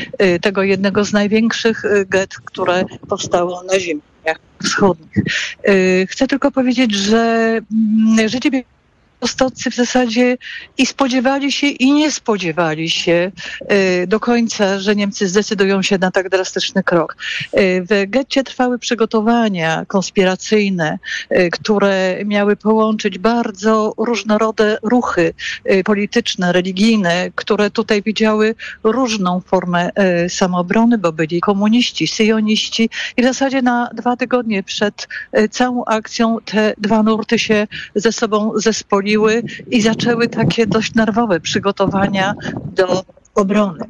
tego 0.42 0.62
jednego 0.62 1.04
z 1.04 1.12
największych 1.12 1.82
get, 2.06 2.34
które 2.34 2.84
powstało 3.08 3.62
na 3.62 3.80
ziemiach 3.80 4.38
wschodnich. 4.64 5.24
Chcę 6.08 6.26
tylko 6.26 6.50
powiedzieć, 6.50 6.94
że 6.94 7.60
Żydzi 8.26 8.50
Białostoccy 9.20 9.70
w 9.70 9.74
zasadzie 9.74 10.38
i 10.78 10.86
spodziewali 10.86 11.52
się, 11.52 11.66
i 11.66 11.92
nie 11.92 12.10
spodziewali 12.10 12.90
się 12.90 13.32
y, 13.72 14.06
do 14.06 14.20
końca, 14.20 14.80
że 14.80 14.96
Niemcy 14.96 15.28
zdecydują 15.28 15.82
się 15.82 15.98
na 15.98 16.10
tak 16.10 16.28
drastyczny 16.28 16.82
krok. 16.82 17.16
Y, 17.58 17.84
w 17.90 18.10
getcie 18.10 18.44
trwały 18.44 18.78
przygotowania 18.78 19.84
konspiracyjne, 19.86 20.98
y, 21.32 21.50
które 21.50 22.18
miały 22.24 22.56
połączyć 22.56 23.18
bardzo 23.18 23.94
różnorodne 23.96 24.78
ruchy 24.82 25.34
polityczne, 25.84 26.52
religijne, 26.52 27.30
które 27.34 27.70
tutaj 27.70 28.02
widziały 28.02 28.54
różną 28.82 29.40
formę 29.40 29.90
samoobrony, 30.28 30.98
bo 30.98 31.12
byli 31.12 31.40
komuniści, 31.40 32.06
syjoniści 32.06 32.90
i 33.16 33.22
w 33.22 33.24
zasadzie 33.24 33.62
na 33.62 33.90
dwa 33.94 34.16
tygodnie 34.16 34.62
przed 34.62 35.08
całą 35.50 35.84
akcją 35.84 36.36
te 36.44 36.74
dwa 36.78 37.02
nurty 37.02 37.38
się 37.38 37.66
ze 37.94 38.12
sobą 38.12 38.52
zespoliły 38.56 39.07
i 39.70 39.82
zaczęły 39.82 40.28
takie 40.28 40.66
dość 40.66 40.94
nerwowe 40.94 41.40
przygotowania 41.40 42.34
do 42.74 43.04
obrony. 43.34 43.84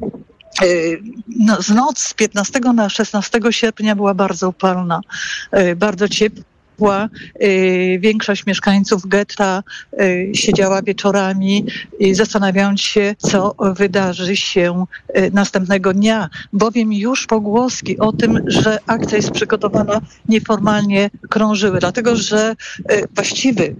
No, 1.28 1.62
z 1.62 1.70
noc 1.70 1.98
z 1.98 2.14
15 2.14 2.60
na 2.60 2.88
16 2.88 3.40
sierpnia 3.50 3.96
była 3.96 4.14
bardzo 4.14 4.48
upalna, 4.48 5.00
bardzo 5.76 6.08
ciepła. 6.08 6.44
Większość 7.98 8.46
mieszkańców 8.46 9.06
getta 9.06 9.62
siedziała 10.34 10.82
wieczorami 10.82 11.66
zastanawiając 12.12 12.80
się, 12.80 13.14
co 13.18 13.54
wydarzy 13.76 14.36
się 14.36 14.84
następnego 15.32 15.94
dnia, 15.94 16.28
bowiem 16.52 16.92
już 16.92 17.26
pogłoski 17.26 17.98
o 17.98 18.12
tym, 18.12 18.40
że 18.46 18.78
akcja 18.86 19.16
jest 19.16 19.30
przygotowana 19.30 20.00
nieformalnie 20.28 21.10
krążyły, 21.30 21.78
dlatego 21.80 22.16
że 22.16 22.56
właściwy 23.14 23.76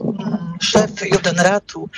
szef 0.61 0.91
Judenratu 1.13 1.89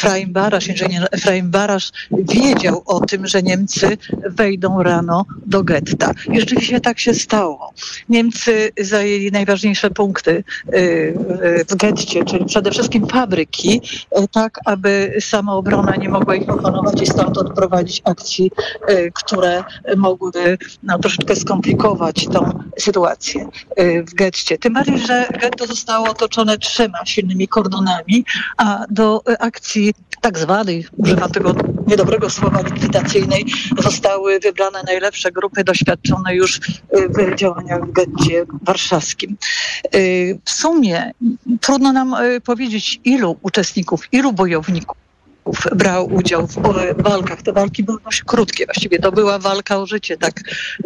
Efraim 0.00 0.32
Barasz, 0.32 0.68
inżynier 0.68 1.08
Efraim 1.10 1.50
Barasz 1.50 1.92
wiedział 2.10 2.82
o 2.86 3.00
tym, 3.00 3.26
że 3.26 3.42
Niemcy 3.42 3.98
wejdą 4.26 4.82
rano 4.82 5.24
do 5.46 5.64
getta. 5.64 6.10
I 6.32 6.40
rzeczywiście 6.40 6.80
tak 6.80 6.98
się 6.98 7.14
stało. 7.14 7.72
Niemcy 8.08 8.70
zajęli 8.80 9.30
najważniejsze 9.30 9.90
punkty 9.90 10.44
w 11.68 11.76
getcie, 11.76 12.24
czyli 12.24 12.44
przede 12.44 12.70
wszystkim 12.70 13.06
fabryki, 13.06 13.80
tak 14.32 14.58
aby 14.64 15.16
samoobrona 15.20 15.96
nie 15.96 16.08
mogła 16.08 16.34
ich 16.34 16.48
opanować 16.48 17.02
i 17.02 17.06
stąd 17.06 17.38
odprowadzić 17.38 18.02
akcji, 18.04 18.50
które 19.14 19.64
mogłyby 19.96 20.58
no, 20.82 20.98
troszeczkę 20.98 21.36
skomplikować 21.36 22.26
tą 22.32 22.62
sytuację 22.78 23.48
w 24.08 24.14
getcie. 24.14 24.58
Tym 24.58 24.72
bardziej, 24.72 24.98
że 24.98 25.28
getto 25.40 25.66
zostało 25.66 26.10
otoczone 26.10 26.58
trzema 26.58 27.06
silnymi 27.06 27.48
kordonami, 27.48 28.24
a 28.56 28.84
do 28.90 29.22
akcji 29.38 29.89
tak 30.20 30.38
zwanej, 30.38 30.86
używam 30.96 31.30
tego 31.32 31.54
niedobrego 31.86 32.30
słowa, 32.30 32.60
likwidacyjnej, 32.60 33.46
zostały 33.78 34.40
wybrane 34.40 34.82
najlepsze 34.86 35.32
grupy 35.32 35.64
doświadczone 35.64 36.34
już 36.34 36.60
w 36.92 37.34
działaniach 37.34 37.86
w 37.86 37.92
getcie 37.92 38.46
warszawskim. 38.62 39.36
W 40.44 40.50
sumie 40.50 41.10
trudno 41.60 41.92
nam 41.92 42.16
powiedzieć, 42.44 43.00
ilu 43.04 43.36
uczestników, 43.42 44.00
ilu 44.12 44.32
bojowników 44.32 44.96
brał 45.76 46.14
udział 46.14 46.46
w 46.46 47.02
walkach. 47.02 47.42
Te 47.42 47.52
walki 47.52 47.84
były 47.84 47.98
dość 48.04 48.22
krótkie. 48.22 48.66
Właściwie 48.66 48.98
to 48.98 49.12
była 49.12 49.38
walka 49.38 49.78
o 49.78 49.86
życie, 49.86 50.16
tak 50.16 50.40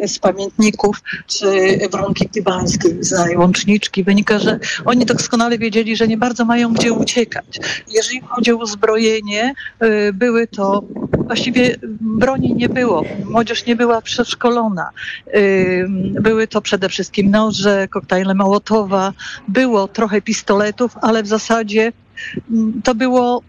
z 0.06 0.18
pamiętników 0.18 0.96
czy 1.26 1.78
Wronki 1.92 2.28
Tybańskiej, 2.28 2.96
z 3.00 3.36
łączniczki. 3.36 4.04
Wynika, 4.04 4.38
że 4.38 4.58
oni 4.84 5.06
doskonale 5.06 5.58
wiedzieli, 5.58 5.96
że 5.96 6.08
nie 6.08 6.16
bardzo 6.16 6.44
mają 6.44 6.72
gdzie 6.72 6.92
uciekać. 6.92 7.60
Jeżeli 7.88 8.20
chodzi 8.20 8.52
o 8.52 8.56
uzbrojenie, 8.56 9.54
były 10.14 10.46
to 10.46 10.84
właściwie 11.12 11.76
broni 12.00 12.54
nie 12.54 12.68
było. 12.68 13.04
Młodzież 13.24 13.66
nie 13.66 13.76
była 13.76 14.00
przeszkolona. 14.02 14.90
Były 16.20 16.48
to 16.48 16.60
przede 16.60 16.88
wszystkim 16.88 17.30
noże, 17.30 17.88
koktajle 17.88 18.34
Mołotowa, 18.34 19.12
było 19.48 19.88
trochę 19.88 20.22
pistoletów, 20.22 20.96
ale 21.02 21.22
w 21.22 21.26
zasadzie 21.26 21.92
to 22.84 22.94
było 22.94 23.42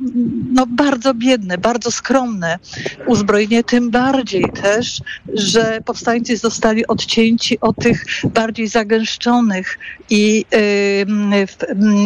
no, 0.52 0.66
bardzo 0.66 1.14
biedne, 1.14 1.58
bardzo 1.58 1.92
skromne 1.92 2.60
uzbrojenie, 3.08 3.64
tym 3.64 3.90
bardziej 3.90 4.46
też, 4.62 5.02
że 5.34 5.80
powstańcy 5.86 6.38
zostali 6.38 6.88
odcięci 6.88 7.60
od 7.60 7.76
tych 7.76 8.06
bardziej 8.34 8.68
zagęszczonych 8.68 9.80
i 10.10 10.46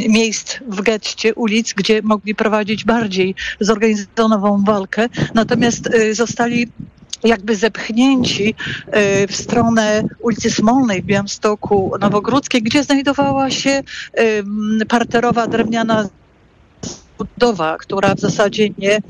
miejsc 0.10 0.60
w 0.68 0.82
getcie, 0.82 1.36
ulic, 1.36 1.74
gdzie 1.74 2.02
mogli 2.02 2.36
prowadzić 2.36 2.86
bardziej 2.86 3.36
zorganizowaną 3.60 4.64
walkę. 4.64 5.10
Natomiast 5.34 5.88
y, 5.88 6.16
zostali 6.16 6.68
jakby 7.24 7.56
zepchnięci 7.56 8.50
y, 8.50 9.28
w 9.28 9.36
stronę 9.36 10.04
ulicy 10.20 10.52
Smolnej 10.52 11.02
w 11.02 11.06
Białymstoku 11.06 11.92
Nowogródzkiej, 12.00 12.62
gdzie 12.62 12.84
znajdowała 12.84 13.52
się 13.52 13.84
parterowa 14.88 15.48
drewniana 15.48 16.10
budowa, 17.20 17.78
która 17.78 18.16
w 18.16 18.20
zasadzie 18.20 18.70
nie 18.78 18.96
e, 18.96 19.02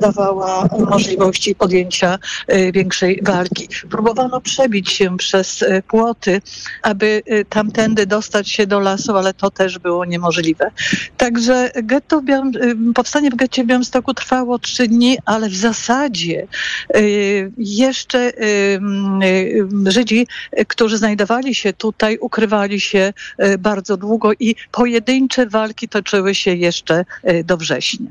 dawała 0.00 0.68
możliwości 0.90 1.54
podjęcia 1.54 2.18
e, 2.46 2.72
większej 2.72 3.20
walki. 3.22 3.68
Próbowano 3.90 4.40
przebić 4.40 4.90
się 4.90 5.16
przez 5.16 5.62
e, 5.62 5.82
płoty, 5.82 6.40
aby 6.82 7.22
tamtędy 7.48 8.06
dostać 8.06 8.50
się 8.50 8.66
do 8.66 8.80
lasu, 8.80 9.16
ale 9.16 9.34
to 9.34 9.50
też 9.50 9.78
było 9.78 10.04
niemożliwe. 10.04 10.70
Także 11.16 11.70
getto 11.82 12.22
powstanie 12.94 13.30
w 13.30 13.36
getcie 13.36 13.64
w 13.64 13.66
Białymstoku 13.66 14.14
trwało 14.14 14.58
trzy 14.58 14.88
dni, 14.88 15.18
ale 15.24 15.48
w 15.48 15.56
zasadzie 15.56 16.46
jeszcze 17.58 18.32
Żydzi, 19.86 20.26
którzy 20.68 20.98
znajdowali 20.98 21.54
się 21.54 21.72
tutaj, 21.72 22.18
ukrywali 22.20 22.80
się 22.80 23.12
bardzo 23.58 23.96
długo 23.96 24.32
i 24.40 24.54
pojedyncze 24.72 25.46
walki 25.46 25.88
toczyły 25.88 26.34
się 26.34 26.54
jeszcze 26.54 27.04
do 27.48 27.56
września. 27.56 28.10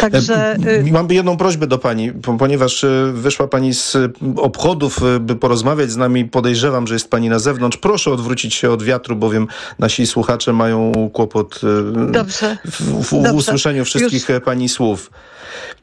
Także... 0.00 0.54
E, 0.54 0.90
mam 0.92 1.10
jedną 1.10 1.36
prośbę 1.36 1.66
do 1.66 1.78
pani, 1.78 2.12
ponieważ 2.38 2.84
e, 2.84 3.12
wyszła 3.12 3.48
pani 3.48 3.74
z 3.74 3.96
obchodów, 4.36 5.02
e, 5.02 5.20
by 5.20 5.36
porozmawiać 5.36 5.90
z 5.90 5.96
nami. 5.96 6.24
Podejrzewam, 6.24 6.86
że 6.86 6.94
jest 6.94 7.10
pani 7.10 7.28
na 7.28 7.38
zewnątrz. 7.38 7.76
Proszę 7.76 8.10
odwrócić 8.10 8.54
się 8.54 8.70
od 8.70 8.82
wiatru, 8.82 9.16
bowiem 9.16 9.46
nasi 9.78 10.06
słuchacze 10.06 10.52
mają 10.52 10.92
kłopot 11.12 11.60
w, 11.62 12.64
w, 12.64 13.04
w 13.04 13.34
usłyszeniu 13.34 13.84
wszystkich 13.84 14.28
Już. 14.28 14.42
pani 14.44 14.68
słów 14.68 15.10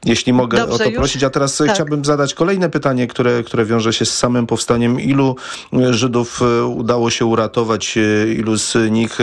jeśli 0.05 0.33
mogę 0.33 0.57
Dobrze, 0.57 0.75
o 0.75 0.77
to 0.77 0.85
już? 0.85 0.95
prosić. 0.95 1.23
A 1.23 1.29
teraz 1.29 1.57
tak. 1.57 1.73
chciałbym 1.73 2.05
zadać 2.05 2.33
kolejne 2.33 2.69
pytanie, 2.69 3.07
które, 3.07 3.43
które 3.43 3.65
wiąże 3.65 3.93
się 3.93 4.05
z 4.05 4.17
samym 4.17 4.47
powstaniem. 4.47 4.99
Ilu 4.99 5.35
e, 5.73 5.93
Żydów 5.93 6.41
e, 6.41 6.65
udało 6.65 7.09
się 7.09 7.25
uratować? 7.25 7.97
E, 7.97 8.33
ilu 8.33 8.57
z 8.57 8.91
nich 8.91 9.17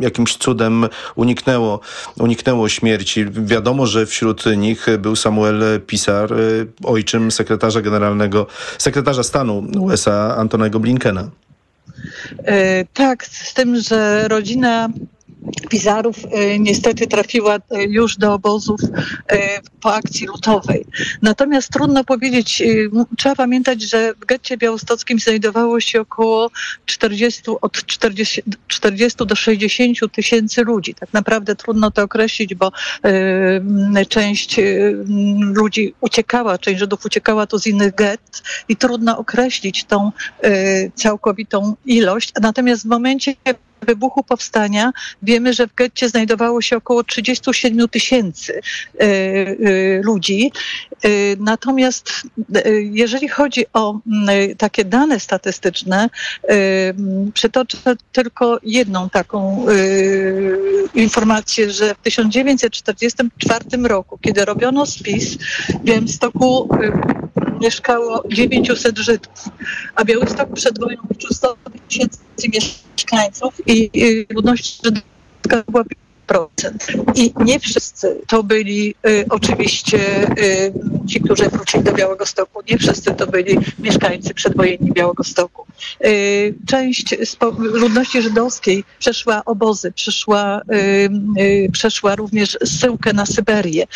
jakimś 0.00 0.36
cudem 0.36 0.88
uniknęło, 1.14 1.80
uniknęło 2.18 2.68
śmierci? 2.68 3.26
Wiadomo, 3.30 3.86
że 3.86 4.06
wśród 4.06 4.44
nich 4.56 4.86
był 4.98 5.16
Samuel 5.16 5.80
Pisar, 5.86 6.34
ojczym 6.84 7.30
sekretarza 7.30 7.80
generalnego, 7.82 8.46
sekretarza 8.78 9.22
stanu 9.22 9.66
USA 9.80 10.36
Antonego 10.36 10.80
Blinkena. 10.80 11.30
Tak, 12.92 13.26
z 13.26 13.54
tym, 13.54 13.80
że 13.80 14.28
rodzina 14.28 14.88
Pizarów 15.68 16.16
e, 16.24 16.58
niestety 16.58 17.06
trafiła 17.06 17.54
e, 17.54 17.84
już 17.84 18.16
do 18.16 18.34
obozów 18.34 18.80
e, 19.28 19.60
po 19.80 19.94
akcji 19.94 20.26
lutowej. 20.26 20.86
Natomiast 21.22 21.70
trudno 21.72 22.04
powiedzieć, 22.04 22.62
trzeba 23.16 23.34
pamiętać, 23.34 23.82
że 23.82 24.14
w 24.14 24.24
getcie 24.26 24.56
białostockim 24.56 25.18
znajdowało 25.18 25.80
się 25.80 26.00
około 26.00 26.50
40, 26.86 27.42
od 27.60 27.86
40, 27.86 28.42
40 28.68 29.26
do 29.26 29.34
60 29.36 29.98
tysięcy 30.12 30.62
ludzi. 30.62 30.94
Tak 30.94 31.12
naprawdę 31.12 31.56
trudno 31.56 31.90
to 31.90 32.02
określić, 32.02 32.54
bo 32.54 32.72
część 34.08 34.60
ludzi 35.38 35.94
uciekała, 36.00 36.58
część 36.58 36.78
Żydów 36.78 37.04
uciekała 37.04 37.46
tu 37.46 37.58
z 37.58 37.66
innych 37.66 37.94
gett 37.94 38.42
i 38.68 38.76
trudno 38.76 39.18
określić 39.18 39.84
tą 39.84 40.12
całkowitą 40.94 41.74
ilość. 41.86 42.32
Natomiast 42.40 42.82
w 42.82 42.86
momencie 42.86 43.34
wybuchu 43.84 44.24
powstania 44.24 44.92
wiemy, 45.22 45.52
że 45.52 45.66
w 45.66 45.74
getcie 45.74 46.08
znajdowało 46.08 46.62
się 46.62 46.76
około 46.76 47.04
37 47.04 47.88
tysięcy 47.88 48.52
e, 48.54 49.00
e, 49.00 49.54
ludzi. 50.02 50.52
E, 51.02 51.08
natomiast 51.38 52.10
jeżeli 52.92 53.28
chodzi 53.28 53.66
o 53.72 53.98
takie 54.58 54.84
dane 54.84 55.20
statystyczne, 55.20 56.10
przytoczę 57.34 57.78
tylko 58.12 58.58
jedną 58.62 59.10
taką 59.10 59.66
informację, 60.94 61.70
że 61.70 61.94
w 61.94 61.98
1944 61.98 63.64
roku, 63.82 64.18
kiedy 64.18 64.44
robiono 64.44 64.86
spis, 64.86 65.38
w 65.68 65.84
Białymstoku 65.84 66.68
mieszkało 67.60 68.22
900 68.28 68.98
Żydów, 68.98 69.48
a 69.94 70.04
Białystok 70.04 70.52
przed 70.54 70.78
wojną 70.78 71.02
liczył 71.10 71.30
100 71.30 71.56
tysięcy 71.88 72.18
mieszkańców 72.38 72.83
i, 73.66 73.90
i 73.94 74.26
ludność 74.34 74.80
żydowska 74.84 75.72
była 75.72 75.84
i 77.14 77.32
nie 77.44 77.60
wszyscy 77.60 78.20
to 78.26 78.42
byli 78.42 78.94
y, 79.06 79.24
oczywiście 79.30 79.98
y, 80.38 80.72
ci, 81.06 81.20
którzy 81.20 81.48
wrócili 81.48 81.84
do 81.84 81.92
Białego 81.92 82.26
Stoku. 82.26 82.62
Nie 82.70 82.78
wszyscy 82.78 83.14
to 83.14 83.26
byli 83.26 83.58
mieszkańcy 83.78 84.34
przedwojenni 84.34 84.92
Białego 84.92 85.24
Stoku. 85.24 85.66
Y, 86.04 86.54
część 86.66 87.14
ludności 87.58 88.22
żydowskiej 88.22 88.84
przeszła 88.98 89.42
obozy, 89.44 89.92
przeszła, 89.92 90.60
y, 90.60 91.10
y, 91.42 91.68
przeszła 91.72 92.14
również 92.14 92.58
zsyłkę 92.62 93.12
na 93.12 93.26
Syberię. 93.26 93.86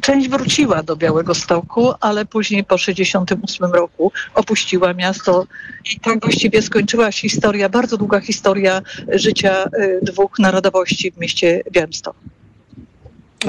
Część 0.00 0.28
wróciła 0.28 0.82
do 0.82 0.96
Białego 0.96 1.34
Stoku, 1.34 1.92
ale 2.00 2.24
później 2.24 2.64
po 2.64 2.76
1968 2.76 3.72
roku 3.72 4.12
opuściła 4.34 4.94
miasto 4.94 5.46
i 5.94 6.00
tak 6.00 6.20
właściwie 6.20 6.62
skończyła 6.62 7.12
się 7.12 7.28
historia, 7.28 7.68
bardzo 7.68 7.96
długa 7.96 8.20
historia 8.20 8.82
życia 9.08 9.64
dwóch 10.02 10.38
narodowości 10.38 11.12
w 11.12 11.18
mieście 11.18 11.62
Białymstoku. 11.72 12.18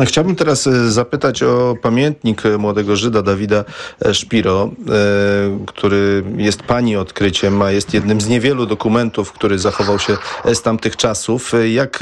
Chciałbym 0.05 0.35
teraz 0.35 0.67
e, 0.67 0.91
zapytać 0.91 1.43
o 1.43 1.75
pamiętnik 1.81 2.43
młodego 2.59 2.95
Żyda 2.95 3.21
Dawida 3.21 3.65
e, 4.05 4.13
Szpiro, 4.13 4.71
e, 4.89 5.65
który 5.65 6.23
jest 6.37 6.63
pani 6.63 6.95
odkryciem, 6.95 7.61
a 7.61 7.71
jest 7.71 7.93
jednym 7.93 8.21
z 8.21 8.27
niewielu 8.27 8.65
dokumentów, 8.65 9.31
który 9.31 9.59
zachował 9.59 9.99
się 9.99 10.17
z 10.53 10.61
tamtych 10.61 10.97
czasów. 10.97 11.51
Jak 11.69 11.99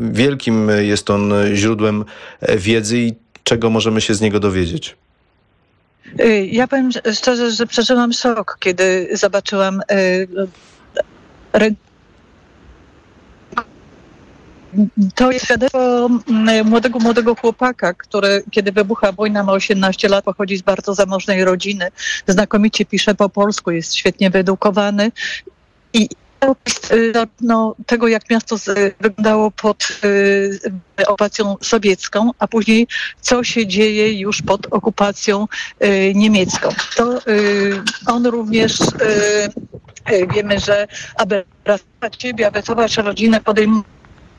wielkim 0.00 0.70
jest 0.78 1.10
on 1.10 1.32
źródłem 1.54 2.04
wiedzy 2.56 2.98
i 2.98 3.14
czego 3.44 3.70
możemy 3.70 4.00
się 4.00 4.14
z 4.14 4.20
niego 4.20 4.40
dowiedzieć? 4.40 4.96
Ja 6.50 6.68
powiem 6.68 6.90
szczerze, 7.12 7.50
że 7.50 7.66
przeżyłam 7.66 8.12
szok, 8.12 8.56
kiedy 8.60 9.08
zobaczyłam 9.12 9.80
to 15.14 15.32
jest 15.32 15.44
świadectwo 15.44 16.08
mm, 16.28 16.66
młodego, 16.66 16.98
młodego 16.98 17.34
chłopaka, 17.34 17.94
który 17.94 18.42
kiedy 18.50 18.72
wybucha 18.72 19.12
wojna, 19.12 19.42
ma 19.42 19.52
18 19.52 20.08
lat, 20.08 20.24
pochodzi 20.24 20.56
z 20.56 20.62
bardzo 20.62 20.94
zamożnej 20.94 21.44
rodziny, 21.44 21.88
znakomicie 22.28 22.84
pisze 22.84 23.14
po 23.14 23.28
polsku, 23.28 23.70
jest 23.70 23.94
świetnie 23.94 24.30
wyedukowany 24.30 25.12
i 25.92 26.08
no, 27.40 27.76
tego, 27.86 28.08
jak 28.08 28.30
miasto 28.30 28.56
wyglądało 29.00 29.50
pod 29.50 30.00
y, 30.04 31.06
okupacją 31.06 31.56
sowiecką, 31.62 32.30
a 32.38 32.48
później 32.48 32.86
co 33.20 33.44
się 33.44 33.66
dzieje 33.66 34.20
już 34.20 34.42
pod 34.42 34.66
okupacją 34.66 35.46
y, 35.84 36.12
niemiecką. 36.14 36.68
To 36.96 37.18
y, 37.28 37.82
on 38.06 38.26
również 38.26 38.78
wiemy, 40.34 40.60
że 40.60 40.86
aby 41.16 41.44
ratować 41.64 42.22
siebie, 42.22 42.46
aby 42.46 42.58
ratować 42.58 42.96
rodzinę, 42.96 43.40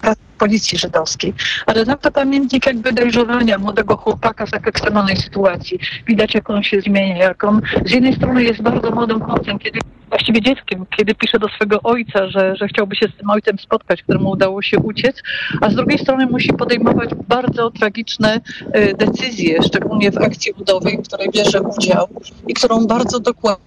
podejmuje 0.06 0.26
policji 0.38 0.78
żydowskiej. 0.78 1.34
Ale 1.66 1.86
tam 1.86 1.98
to 1.98 2.12
pamiętnik 2.12 2.66
jakby 2.66 2.94
dojrzewania 2.94 3.58
młodego 3.58 3.98
chłopaka 3.98 4.46
w 4.46 4.52
tak 4.52 4.68
ekstremalnej 4.68 5.18
sytuacji. 5.18 5.80
Widać, 6.08 6.34
jak 6.34 6.50
on 6.50 6.64
się 6.64 6.82
zmienia, 6.82 7.18
jak 7.18 7.44
on 7.44 7.62
z 7.86 7.92
jednej 7.92 8.16
strony 8.16 8.44
jest 8.44 8.62
bardzo 8.62 8.92
młodym 8.92 9.22
chłopcem, 9.22 9.60
kiedy 9.60 9.80
właściwie 10.10 10.42
dzieckiem, 10.42 10.86
kiedy 10.98 11.16
pisze 11.16 11.40
do 11.40 11.48
swego 11.50 11.82
ojca, 11.84 12.28
że, 12.28 12.56
że 12.56 12.68
chciałby 12.68 12.96
się 12.96 13.08
z 13.08 13.18
tym 13.18 13.30
ojcem 13.30 13.60
spotkać, 13.60 14.04
któremu 14.04 14.30
udało 14.30 14.62
się 14.62 14.78
uciec, 14.80 15.24
a 15.62 15.70
z 15.70 15.76
drugiej 15.76 16.00
strony 16.00 16.26
musi 16.26 16.54
podejmować 16.54 17.10
bardzo 17.28 17.72
tragiczne 17.72 18.42
y, 18.76 18.94
decyzje, 18.98 19.64
szczególnie 19.64 20.12
w 20.12 20.18
akcji 20.18 20.54
budowej, 20.54 20.98
w 20.98 21.08
której 21.08 21.30
bierze 21.32 21.62
udział 21.62 22.08
i 22.48 22.54
którą 22.54 22.86
bardzo 22.88 23.20
dokładnie 23.20 23.66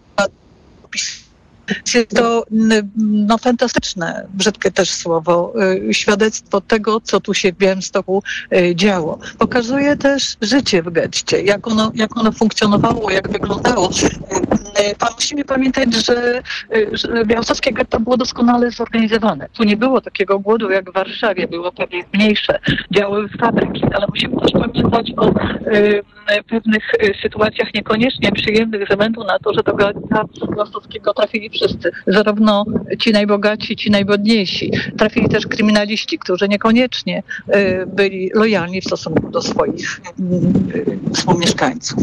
jest 1.94 2.10
to 2.10 2.44
no, 2.96 3.38
fantastyczne, 3.38 4.26
brzydkie 4.34 4.70
też 4.70 4.90
słowo, 4.90 5.52
y, 5.88 5.94
świadectwo 5.94 6.60
tego, 6.60 7.00
co 7.00 7.20
tu 7.20 7.34
się 7.34 7.52
w 7.52 7.56
Białymstoku 7.56 8.22
y, 8.52 8.76
działo. 8.76 9.18
Pokazuje 9.38 9.96
też 9.96 10.36
życie 10.42 10.82
w 10.82 10.90
getcie, 10.90 11.42
jak 11.42 11.66
ono, 11.66 11.92
jak 11.94 12.16
ono 12.16 12.32
funkcjonowało, 12.32 13.10
jak 13.10 13.32
wyglądało. 13.32 13.90
Musimy 15.16 15.44
pamiętać, 15.44 16.06
że, 16.06 16.42
że 16.92 17.24
białostockie 17.26 17.72
getto 17.72 18.00
było 18.00 18.16
doskonale 18.16 18.70
zorganizowane. 18.70 19.48
Tu 19.56 19.64
nie 19.64 19.76
było 19.76 20.00
takiego 20.00 20.38
głodu 20.38 20.70
jak 20.70 20.90
w 20.90 20.94
Warszawie, 20.94 21.48
było 21.48 21.72
pewnie 21.72 22.04
mniejsze, 22.14 22.58
działy 22.90 23.28
fabryki, 23.40 23.82
ale 23.94 24.06
musimy 24.08 24.40
też 24.40 24.52
pamiętać 24.52 25.12
o 25.16 25.32
pewnych 26.48 26.92
sytuacjach 27.22 27.74
niekoniecznie 27.74 28.32
przyjemnych 28.32 28.80
ze 28.80 28.86
względu 28.86 29.24
na 29.24 29.38
to, 29.38 29.54
że 29.54 29.62
do 29.62 29.74
getta 29.74 30.24
białostockiego 30.50 31.14
trafili 31.14 31.50
wszyscy, 31.50 31.90
zarówno 32.06 32.64
ci 32.98 33.12
najbogatsi, 33.12 33.76
ci 33.76 33.90
najgodniejsi. 33.90 34.70
Trafili 34.98 35.28
też 35.28 35.46
kryminaliści, 35.46 36.18
którzy 36.18 36.48
niekoniecznie 36.48 37.22
byli 37.86 38.30
lojalni 38.34 38.80
w 38.80 38.84
stosunku 38.84 39.30
do 39.30 39.42
swoich 39.42 40.00
współmieszkańców. 41.14 41.98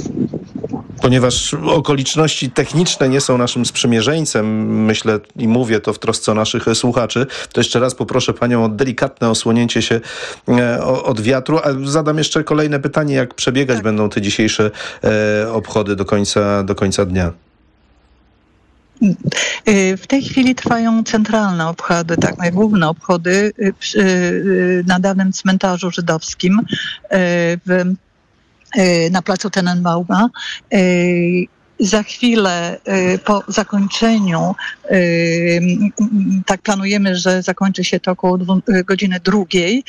Ponieważ 1.02 1.54
okoliczności 1.54 2.50
techniczne 2.66 3.10
nie 3.10 3.22
są 3.22 3.38
naszym 3.38 3.66
sprzymierzeńcem, 3.66 4.46
myślę 4.86 5.20
i 5.36 5.48
mówię 5.48 5.80
to 5.80 5.94
w 5.94 6.00
trosce 6.00 6.32
o 6.32 6.36
naszych 6.36 6.66
słuchaczy, 6.74 7.26
to 7.54 7.60
jeszcze 7.60 7.80
raz 7.80 7.96
poproszę 7.96 8.34
Panią 8.34 8.66
o 8.66 8.70
delikatne 8.70 9.30
osłonięcie 9.30 9.82
się 9.82 10.02
e, 10.48 10.84
od 10.84 11.22
wiatru. 11.22 11.60
A 11.64 11.70
zadam 11.84 12.18
jeszcze 12.18 12.44
kolejne 12.44 12.80
pytanie, 12.80 13.16
jak 13.16 13.34
przebiegać 13.34 13.76
tak. 13.76 13.84
będą 13.84 14.10
te 14.10 14.22
dzisiejsze 14.22 14.72
e, 15.04 15.52
obchody 15.52 15.96
do 15.96 16.06
końca, 16.06 16.64
do 16.64 16.76
końca 16.76 17.06
dnia? 17.06 17.32
W 19.98 20.08
tej 20.08 20.24
chwili 20.24 20.56
trwają 20.56 21.04
centralne 21.04 21.68
obchody, 21.68 22.18
tak, 22.18 22.36
główne 22.52 22.90
obchody 22.90 23.54
na 24.88 25.00
dawnym 25.00 25.34
cmentarzu 25.34 25.92
żydowskim 25.92 26.62
w 27.66 27.96
Y, 28.78 29.10
na 29.12 29.22
placu 29.22 29.50
Tenenbauma. 29.50 30.30
Za 31.80 32.04
chwilę 32.04 32.78
y, 32.88 33.20
po 33.20 33.44
zakończeniu, 33.48 34.56
tak 36.46 36.62
planujemy, 36.62 37.16
że 37.16 37.42
zakończy 37.42 37.84
się 37.84 38.00
to 38.00 38.12
około 38.12 38.40
godziny 38.86 39.20
drugiej, 39.24 39.84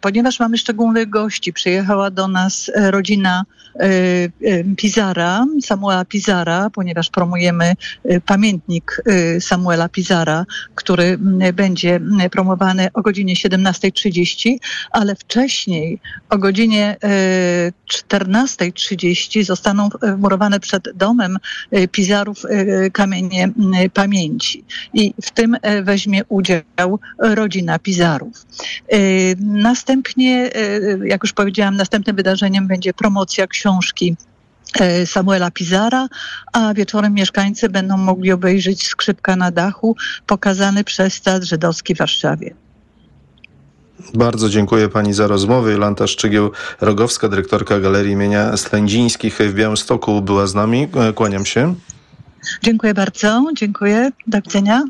ponieważ 0.00 0.40
mamy 0.40 0.58
szczególnych 0.58 1.10
gości. 1.10 1.52
Przyjechała 1.52 2.10
do 2.10 2.28
nas 2.28 2.70
rodzina 2.76 3.44
Pizara, 4.76 5.46
Samuela 5.62 6.04
Pizara, 6.04 6.70
ponieważ 6.70 7.10
promujemy 7.10 7.74
pamiętnik 8.26 9.02
Samuela 9.40 9.88
Pizara, 9.88 10.46
który 10.74 11.18
będzie 11.52 12.00
promowany 12.30 12.88
o 12.94 13.02
godzinie 13.02 13.34
17.30, 13.34 14.56
ale 14.90 15.16
wcześniej 15.16 16.00
o 16.30 16.38
godzinie 16.38 16.96
14.30 17.92 19.44
zostaną 19.44 19.88
wmurowane 20.02 20.60
przed 20.60 20.84
domem 20.94 21.38
Pizarów 21.92 22.42
kamienie 22.92 23.52
pamięci. 24.18 24.64
I 24.94 25.14
w 25.22 25.30
tym 25.30 25.56
weźmie 25.82 26.22
udział 26.28 26.98
rodzina 27.18 27.78
Pizarów. 27.78 28.46
Następnie, 29.40 30.50
jak 31.04 31.22
już 31.22 31.32
powiedziałam, 31.32 31.76
następnym 31.76 32.16
wydarzeniem 32.16 32.66
będzie 32.66 32.94
promocja 32.94 33.46
książki 33.46 34.16
Samuela 35.04 35.50
Pizara, 35.50 36.08
a 36.52 36.74
wieczorem 36.74 37.14
mieszkańcy 37.14 37.68
będą 37.68 37.96
mogli 37.96 38.32
obejrzeć 38.32 38.86
Skrzypka 38.86 39.36
na 39.36 39.50
dachu 39.50 39.96
pokazany 40.26 40.84
przez 40.84 41.14
Stad 41.14 41.44
Żydowski 41.44 41.94
w 41.94 41.98
Warszawie. 41.98 42.54
Bardzo 44.14 44.48
dziękuję 44.48 44.88
pani 44.88 45.14
za 45.14 45.26
rozmowę. 45.26 45.72
Jolanta 45.72 46.04
Szczygieł-Rogowska, 46.04 47.28
dyrektorka 47.28 47.80
Galerii 47.80 48.12
imienia 48.12 48.56
Slędzińskich 48.56 49.38
w 49.38 49.54
Białymstoku 49.54 50.22
była 50.22 50.46
z 50.46 50.54
nami. 50.54 50.88
Kłaniam 51.14 51.46
się. 51.46 51.74
Dziękuję 52.62 52.94
bardzo. 52.94 53.44
Dziękuję. 53.54 54.10
Do 54.26 54.42
widzenia. 54.42 54.84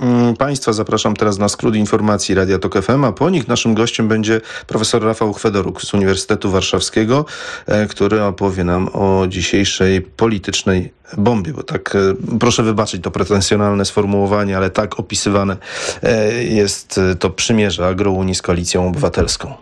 Mm, 0.00 0.36
państwa 0.36 0.72
zapraszam 0.72 1.16
teraz 1.16 1.38
na 1.38 1.48
skrót 1.48 1.76
informacji 1.76 2.34
Radia 2.34 2.58
Tok 2.58 2.82
FM, 2.82 3.04
a 3.04 3.12
po 3.12 3.30
nich 3.30 3.48
naszym 3.48 3.74
gościem 3.74 4.08
będzie 4.08 4.40
profesor 4.66 5.04
Rafał 5.04 5.32
Chwedoruk 5.32 5.82
z 5.82 5.94
Uniwersytetu 5.94 6.50
Warszawskiego, 6.50 7.24
e, 7.66 7.86
który 7.86 8.22
opowie 8.22 8.64
nam 8.64 8.88
o 8.92 9.26
dzisiejszej 9.28 10.02
politycznej 10.02 10.92
bombie, 11.16 11.52
bo 11.52 11.62
tak, 11.62 11.96
e, 11.96 12.38
proszę 12.38 12.62
wybaczyć 12.62 13.02
to 13.02 13.10
pretensjonalne 13.10 13.84
sformułowanie, 13.84 14.56
ale 14.56 14.70
tak 14.70 15.00
opisywane 15.00 15.56
e, 16.02 16.44
jest 16.44 17.00
to 17.18 17.30
przymierze 17.30 17.86
agrounii 17.86 18.34
z 18.34 18.42
Koalicją 18.42 18.88
Obywatelską. 18.88 19.54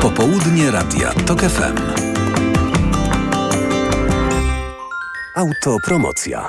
Popołudnie 0.00 0.70
Radia 0.70 1.12
Tok 1.26 1.40
FM. 1.40 2.13
Autopromocja. 5.36 6.48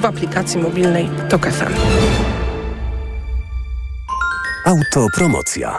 w 0.00 0.04
aplikacji 0.04 0.60
mobilnej 0.60 1.08
TOK 1.28 1.46
FM. 1.46 1.72
Autopromocja. 4.64 5.78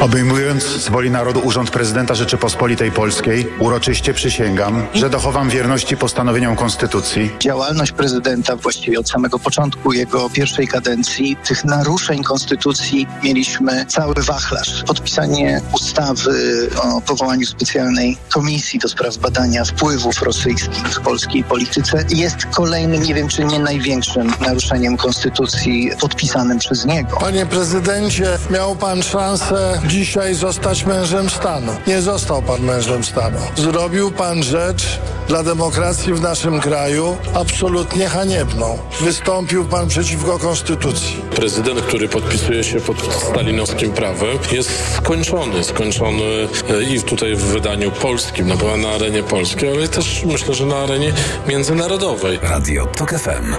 Obejmując 0.00 0.62
z 0.64 0.88
woli 0.88 1.10
narodu 1.10 1.40
Urząd 1.40 1.70
Prezydenta 1.70 2.14
Rzeczypospolitej 2.14 2.92
Polskiej, 2.92 3.46
uroczyście 3.58 4.14
przysięgam, 4.14 4.86
że 4.94 5.10
dochowam 5.10 5.50
wierności 5.50 5.96
postanowieniom 5.96 6.56
Konstytucji. 6.56 7.30
Działalność 7.40 7.92
prezydenta 7.92 8.56
właściwie 8.56 8.98
od 8.98 9.10
samego 9.10 9.38
początku 9.38 9.92
jego 9.92 10.30
pierwszej 10.30 10.68
kadencji, 10.68 11.36
tych 11.48 11.64
naruszeń 11.64 12.22
Konstytucji 12.22 13.06
mieliśmy 13.22 13.86
cały 13.86 14.14
wachlarz. 14.14 14.84
Podpisanie 14.86 15.60
ustawy 15.72 16.68
o 16.82 17.00
powołaniu 17.00 17.46
specjalnej 17.46 18.16
komisji 18.28 18.78
do 18.78 18.88
spraw 18.88 19.16
badania 19.16 19.64
wpływów 19.64 20.22
rosyjskich 20.22 20.88
w 20.88 21.00
polskiej 21.00 21.44
polityce 21.44 22.04
jest 22.08 22.36
kolejnym, 22.54 23.02
nie 23.02 23.14
wiem 23.14 23.28
czy 23.28 23.44
nie 23.44 23.58
największym 23.58 24.32
naruszeniem 24.40 24.96
Konstytucji 24.96 25.90
podpisanym 26.00 26.58
przez 26.58 26.84
niego. 26.84 27.16
Panie 27.20 27.46
prezydencie, 27.46 28.38
miał 28.50 28.76
pan 28.76 29.02
szansę 29.02 29.80
dzisiaj 29.90 30.34
zostać 30.34 30.84
mężem 30.84 31.30
stanu. 31.30 31.72
Nie 31.86 32.02
został 32.02 32.42
pan 32.42 32.62
mężem 32.62 33.04
stanu. 33.04 33.38
Zrobił 33.56 34.10
pan 34.10 34.42
rzecz 34.42 35.00
dla 35.28 35.42
demokracji 35.42 36.14
w 36.14 36.20
naszym 36.20 36.60
kraju 36.60 37.16
absolutnie 37.34 38.08
haniebną. 38.08 38.78
Wystąpił 39.00 39.64
pan 39.64 39.88
przeciwko 39.88 40.38
konstytucji. 40.38 41.16
Prezydent, 41.36 41.80
który 41.80 42.08
podpisuje 42.08 42.64
się 42.64 42.80
pod 42.80 43.14
stalinowskim 43.14 43.92
prawem, 43.92 44.38
jest 44.52 44.94
skończony. 44.96 45.64
Skończony 45.64 46.48
e, 46.70 46.82
i 46.82 47.02
tutaj 47.02 47.34
w 47.34 47.42
wydaniu 47.42 47.90
polskim, 47.90 48.48
na 48.48 48.56
pewno 48.56 48.76
na 48.76 48.94
arenie 48.94 49.22
polskiej, 49.22 49.76
ale 49.76 49.88
też 49.88 50.24
myślę, 50.24 50.54
że 50.54 50.66
na 50.66 50.76
arenie 50.76 51.12
międzynarodowej. 51.48 52.38
Radio 52.42 52.86
TOK 52.86 53.10
FM. 53.10 53.54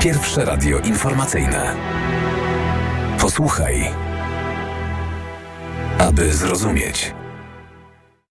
Pierwsze 0.00 0.44
radio 0.44 0.78
informacyjne. 0.78 1.76
Posłuchaj 3.20 4.07
aby 5.98 6.32
zrozumieć. 6.32 7.14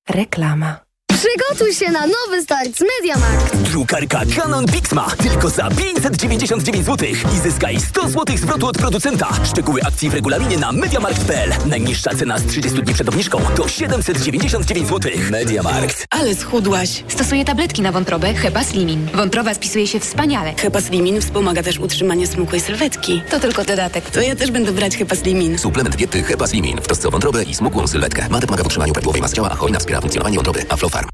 Reklama. 0.10 0.87
Przygotuj 1.18 1.74
się 1.74 1.92
na 1.92 2.08
nowy 2.08 2.42
start 2.44 2.78
z 2.78 2.82
MediaMarkt. 2.82 3.56
Drukarka 3.58 4.22
Canon 4.36 4.66
Pixma 4.66 5.08
tylko 5.24 5.50
za 5.50 5.70
599 5.70 6.86
zł 6.86 7.10
i 7.36 7.40
zyskaj 7.40 7.80
100 7.80 8.10
zł 8.10 8.38
zwrotu 8.38 8.68
od 8.68 8.78
producenta. 8.78 9.30
Szczegóły 9.44 9.82
akcji 9.84 10.10
w 10.10 10.14
regulaminie 10.14 10.58
na 10.58 10.72
MediaMarkt.pl. 10.72 11.54
Najniższa 11.66 12.16
cena 12.16 12.38
z 12.40 12.46
30 12.46 12.82
dni 12.82 12.94
przed 12.94 13.10
obniżką 13.10 13.40
to 13.56 13.68
799 13.68 14.90
zł. 14.90 15.12
MediaMarkt. 15.32 16.06
Ale 16.10 16.36
schudłaś. 16.36 17.04
Stosuję 17.08 17.46
tabletki 17.46 17.82
na 17.82 17.92
wątrobę 17.92 18.34
Hepa 18.34 18.64
Slimin. 18.64 19.10
Wątroba 19.14 19.54
spisuje 19.54 19.88
się 19.88 20.00
wspaniale. 20.00 20.54
Hepa 20.58 20.82
Slimin 20.82 21.22
wspomaga 21.22 21.64
też 21.64 21.80
utrzymanie 21.80 22.28
smukłej 22.28 22.62
sylwetki. 22.62 23.22
To 23.30 23.40
tylko 23.40 23.66
dodatek. 23.66 24.12
To 24.12 24.22
ja 24.22 24.36
też 24.36 24.52
będę 24.52 24.72
brać 24.72 24.98
Hepa 24.98 25.16
Slimin. 25.16 25.58
Suplement 25.58 25.96
diety 25.96 26.24
Hepa 26.24 26.48
Slimin 26.48 26.78
w 26.78 26.86
trosce 26.86 27.08
o 27.08 27.12
wątrobę 27.12 27.44
i 27.44 27.56
smukłą 27.56 27.88
sylwetkę. 27.88 28.30
Mate 28.30 28.48
pomaga 28.48 28.64
w 28.64 28.68
utrzymaniu 28.68 28.94
prawidłowej 28.94 29.22
masy 29.22 29.36
ciała, 29.36 29.50
a 29.52 29.56
hojna 29.56 29.80
wspiera 29.80 30.02
funkcjonowanie 30.02 30.36
wątroby. 30.36 30.66
Aflofarm. 30.70 31.07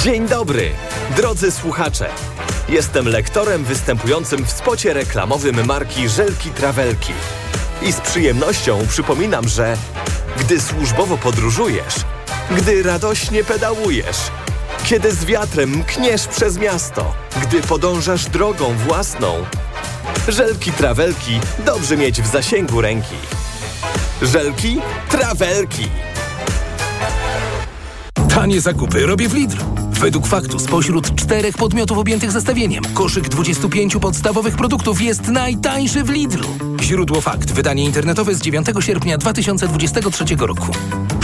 Dzień 0.00 0.28
dobry, 0.28 0.70
drodzy 1.16 1.50
słuchacze. 1.50 2.08
Jestem 2.68 3.08
lektorem 3.08 3.64
występującym 3.64 4.44
w 4.44 4.50
spocie 4.50 4.92
reklamowym 4.92 5.66
marki 5.66 6.08
Żelki 6.08 6.50
Trawelki. 6.50 7.12
I 7.82 7.92
z 7.92 8.00
przyjemnością 8.00 8.86
przypominam, 8.88 9.48
że 9.48 9.76
gdy 10.38 10.60
służbowo 10.60 11.18
podróżujesz, 11.18 11.94
Gdy 12.50 12.82
radośnie 12.82 13.44
pedałujesz. 13.44 14.16
Kiedy 14.84 15.12
z 15.12 15.24
wiatrem 15.24 15.70
mkniesz 15.70 16.26
przez 16.26 16.58
miasto. 16.58 17.14
Gdy 17.42 17.62
podążasz 17.62 18.24
drogą 18.26 18.74
własną. 18.76 19.44
Żelki 20.28 20.72
trawelki 20.72 21.40
dobrze 21.66 21.96
mieć 21.96 22.22
w 22.22 22.26
zasięgu 22.26 22.80
ręki. 22.80 23.16
Żelki 24.22 24.80
trawelki. 25.08 25.88
Tanie 28.34 28.60
zakupy 28.60 29.06
robię 29.06 29.28
w 29.28 29.34
Lidl. 29.34 29.56
Według 29.90 30.26
faktu 30.26 30.58
spośród 30.58 31.14
czterech 31.14 31.56
podmiotów 31.56 31.98
objętych 31.98 32.32
zestawieniem 32.32 32.84
koszyk 32.94 33.28
25 33.28 33.96
podstawowych 33.96 34.56
produktów 34.56 35.02
jest 35.02 35.28
najtańszy 35.28 36.04
w 36.04 36.10
Lidlu. 36.10 36.48
Źródło 36.82 37.20
fakt. 37.20 37.52
Wydanie 37.52 37.84
internetowe 37.84 38.34
z 38.34 38.40
9 38.40 38.66
sierpnia 38.80 39.18
2023 39.18 40.24
roku. 40.38 40.66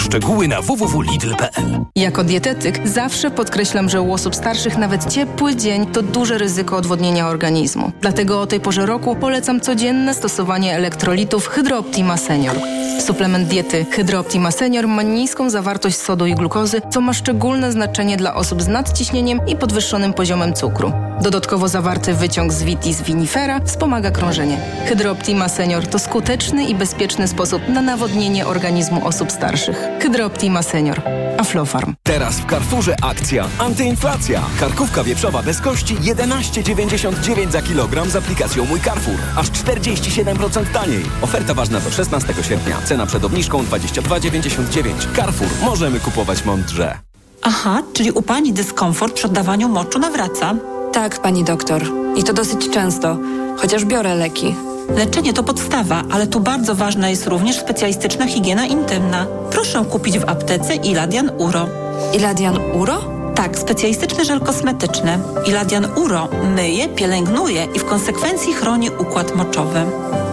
Szczegóły 0.09 0.48
na 0.48 0.62
www.lidl.pl 0.62 1.84
Jako 1.96 2.24
dietetyk 2.24 2.88
zawsze 2.88 3.30
podkreślam, 3.30 3.88
że 3.88 4.00
u 4.00 4.12
osób 4.12 4.34
starszych 4.34 4.78
nawet 4.78 5.12
ciepły 5.12 5.56
dzień 5.56 5.86
to 5.86 6.02
duże 6.02 6.38
ryzyko 6.38 6.76
odwodnienia 6.76 7.28
organizmu. 7.28 7.92
Dlatego 8.00 8.40
o 8.40 8.46
tej 8.46 8.61
porze 8.61 8.86
roku 8.86 9.16
polecam 9.16 9.61
codzienne 9.61 10.14
stosowanie 10.14 10.74
elektrolitów 10.74 11.46
Hydrooptima 11.46 12.16
Senior. 12.16 12.56
Suplement 13.00 13.48
diety 13.48 13.86
Hydrooptima 13.90 14.50
Senior 14.50 14.88
ma 14.88 15.02
niską 15.02 15.50
zawartość 15.50 15.96
sodu 15.96 16.26
i 16.26 16.34
glukozy, 16.34 16.82
co 16.90 17.00
ma 17.00 17.12
szczególne 17.12 17.72
znaczenie 17.72 18.16
dla 18.16 18.34
osób 18.34 18.62
z 18.62 18.68
nadciśnieniem 18.68 19.40
i 19.46 19.56
podwyższonym 19.56 20.12
poziomem 20.12 20.54
cukru. 20.54 20.92
Dodatkowo 21.22 21.68
zawarty 21.68 22.14
wyciąg 22.14 22.52
z 22.52 22.62
vitis 22.62 23.02
vinifera 23.02 23.60
wspomaga 23.60 24.10
krążenie. 24.10 24.58
Hydrooptima 24.86 25.48
Senior 25.48 25.86
to 25.86 25.98
skuteczny 25.98 26.64
i 26.64 26.74
bezpieczny 26.74 27.28
sposób 27.28 27.68
na 27.68 27.82
nawodnienie 27.82 28.46
organizmu 28.46 29.06
osób 29.06 29.32
starszych. 29.32 29.76
Hydrooptima 30.02 30.62
Senior. 30.62 31.02
Aflofarm. 31.38 31.94
Teraz 32.02 32.40
w 32.40 32.50
Carrefourze 32.50 32.96
akcja 33.02 33.44
antyinflacja. 33.58 34.42
Karkówka 34.60 35.04
wieprzowa 35.04 35.42
bez 35.42 35.60
kości 35.60 35.96
11,99 35.96 37.50
za 37.50 37.62
kilogram 37.62 38.10
z 38.10 38.16
aplikacją 38.16 38.64
Mój 38.64 38.80
Carrefour. 38.80 39.18
Aż 39.36 39.50
47% 39.50 40.64
taniej. 40.72 41.02
Oferta 41.22 41.54
ważna 41.54 41.80
do 41.80 41.90
16 41.90 42.34
sierpnia. 42.48 42.76
Cena 42.84 43.06
przed 43.06 43.24
obniżką 43.24 43.62
22,99. 43.62 45.16
Carrefour. 45.16 45.48
Możemy 45.62 46.00
kupować 46.00 46.44
mądrze. 46.44 46.98
Aha, 47.42 47.82
czyli 47.92 48.10
u 48.12 48.22
pani 48.22 48.52
dyskomfort 48.52 49.14
przy 49.14 49.26
oddawaniu 49.26 49.68
moczu 49.68 49.98
nawraca? 49.98 50.54
Tak, 50.93 51.18
pani 51.22 51.45
doktor. 51.45 51.82
I 52.16 52.24
to 52.24 52.32
dosyć 52.32 52.70
często, 52.70 53.16
chociaż 53.57 53.84
biorę 53.84 54.14
leki. 54.14 54.55
Leczenie 54.97 55.32
to 55.32 55.43
podstawa, 55.43 56.03
ale 56.11 56.26
tu 56.26 56.41
bardzo 56.41 56.74
ważna 56.74 57.11
jest 57.11 57.26
również 57.26 57.61
specjalistyczna 57.61 58.26
higiena 58.26 58.66
intymna. 58.66 59.26
Proszę 59.51 59.84
kupić 59.91 60.18
w 60.18 60.28
aptece 60.28 60.74
Iladian 60.74 61.30
Uro. 61.39 61.68
Iladian 62.16 62.59
Uro? 62.74 62.99
Tak, 63.34 63.59
specjalistyczny 63.59 64.24
żel 64.24 64.41
kosmetyczny. 64.41 65.18
Iladian 65.47 65.86
Uro 65.97 66.28
myje, 66.55 66.89
pielęgnuje 66.89 67.64
i 67.74 67.78
w 67.78 67.84
konsekwencji 67.84 68.53
chroni 68.53 68.91
układ 68.91 69.36
moczowy. 69.36 69.80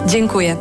Dziękuję. 0.06 0.56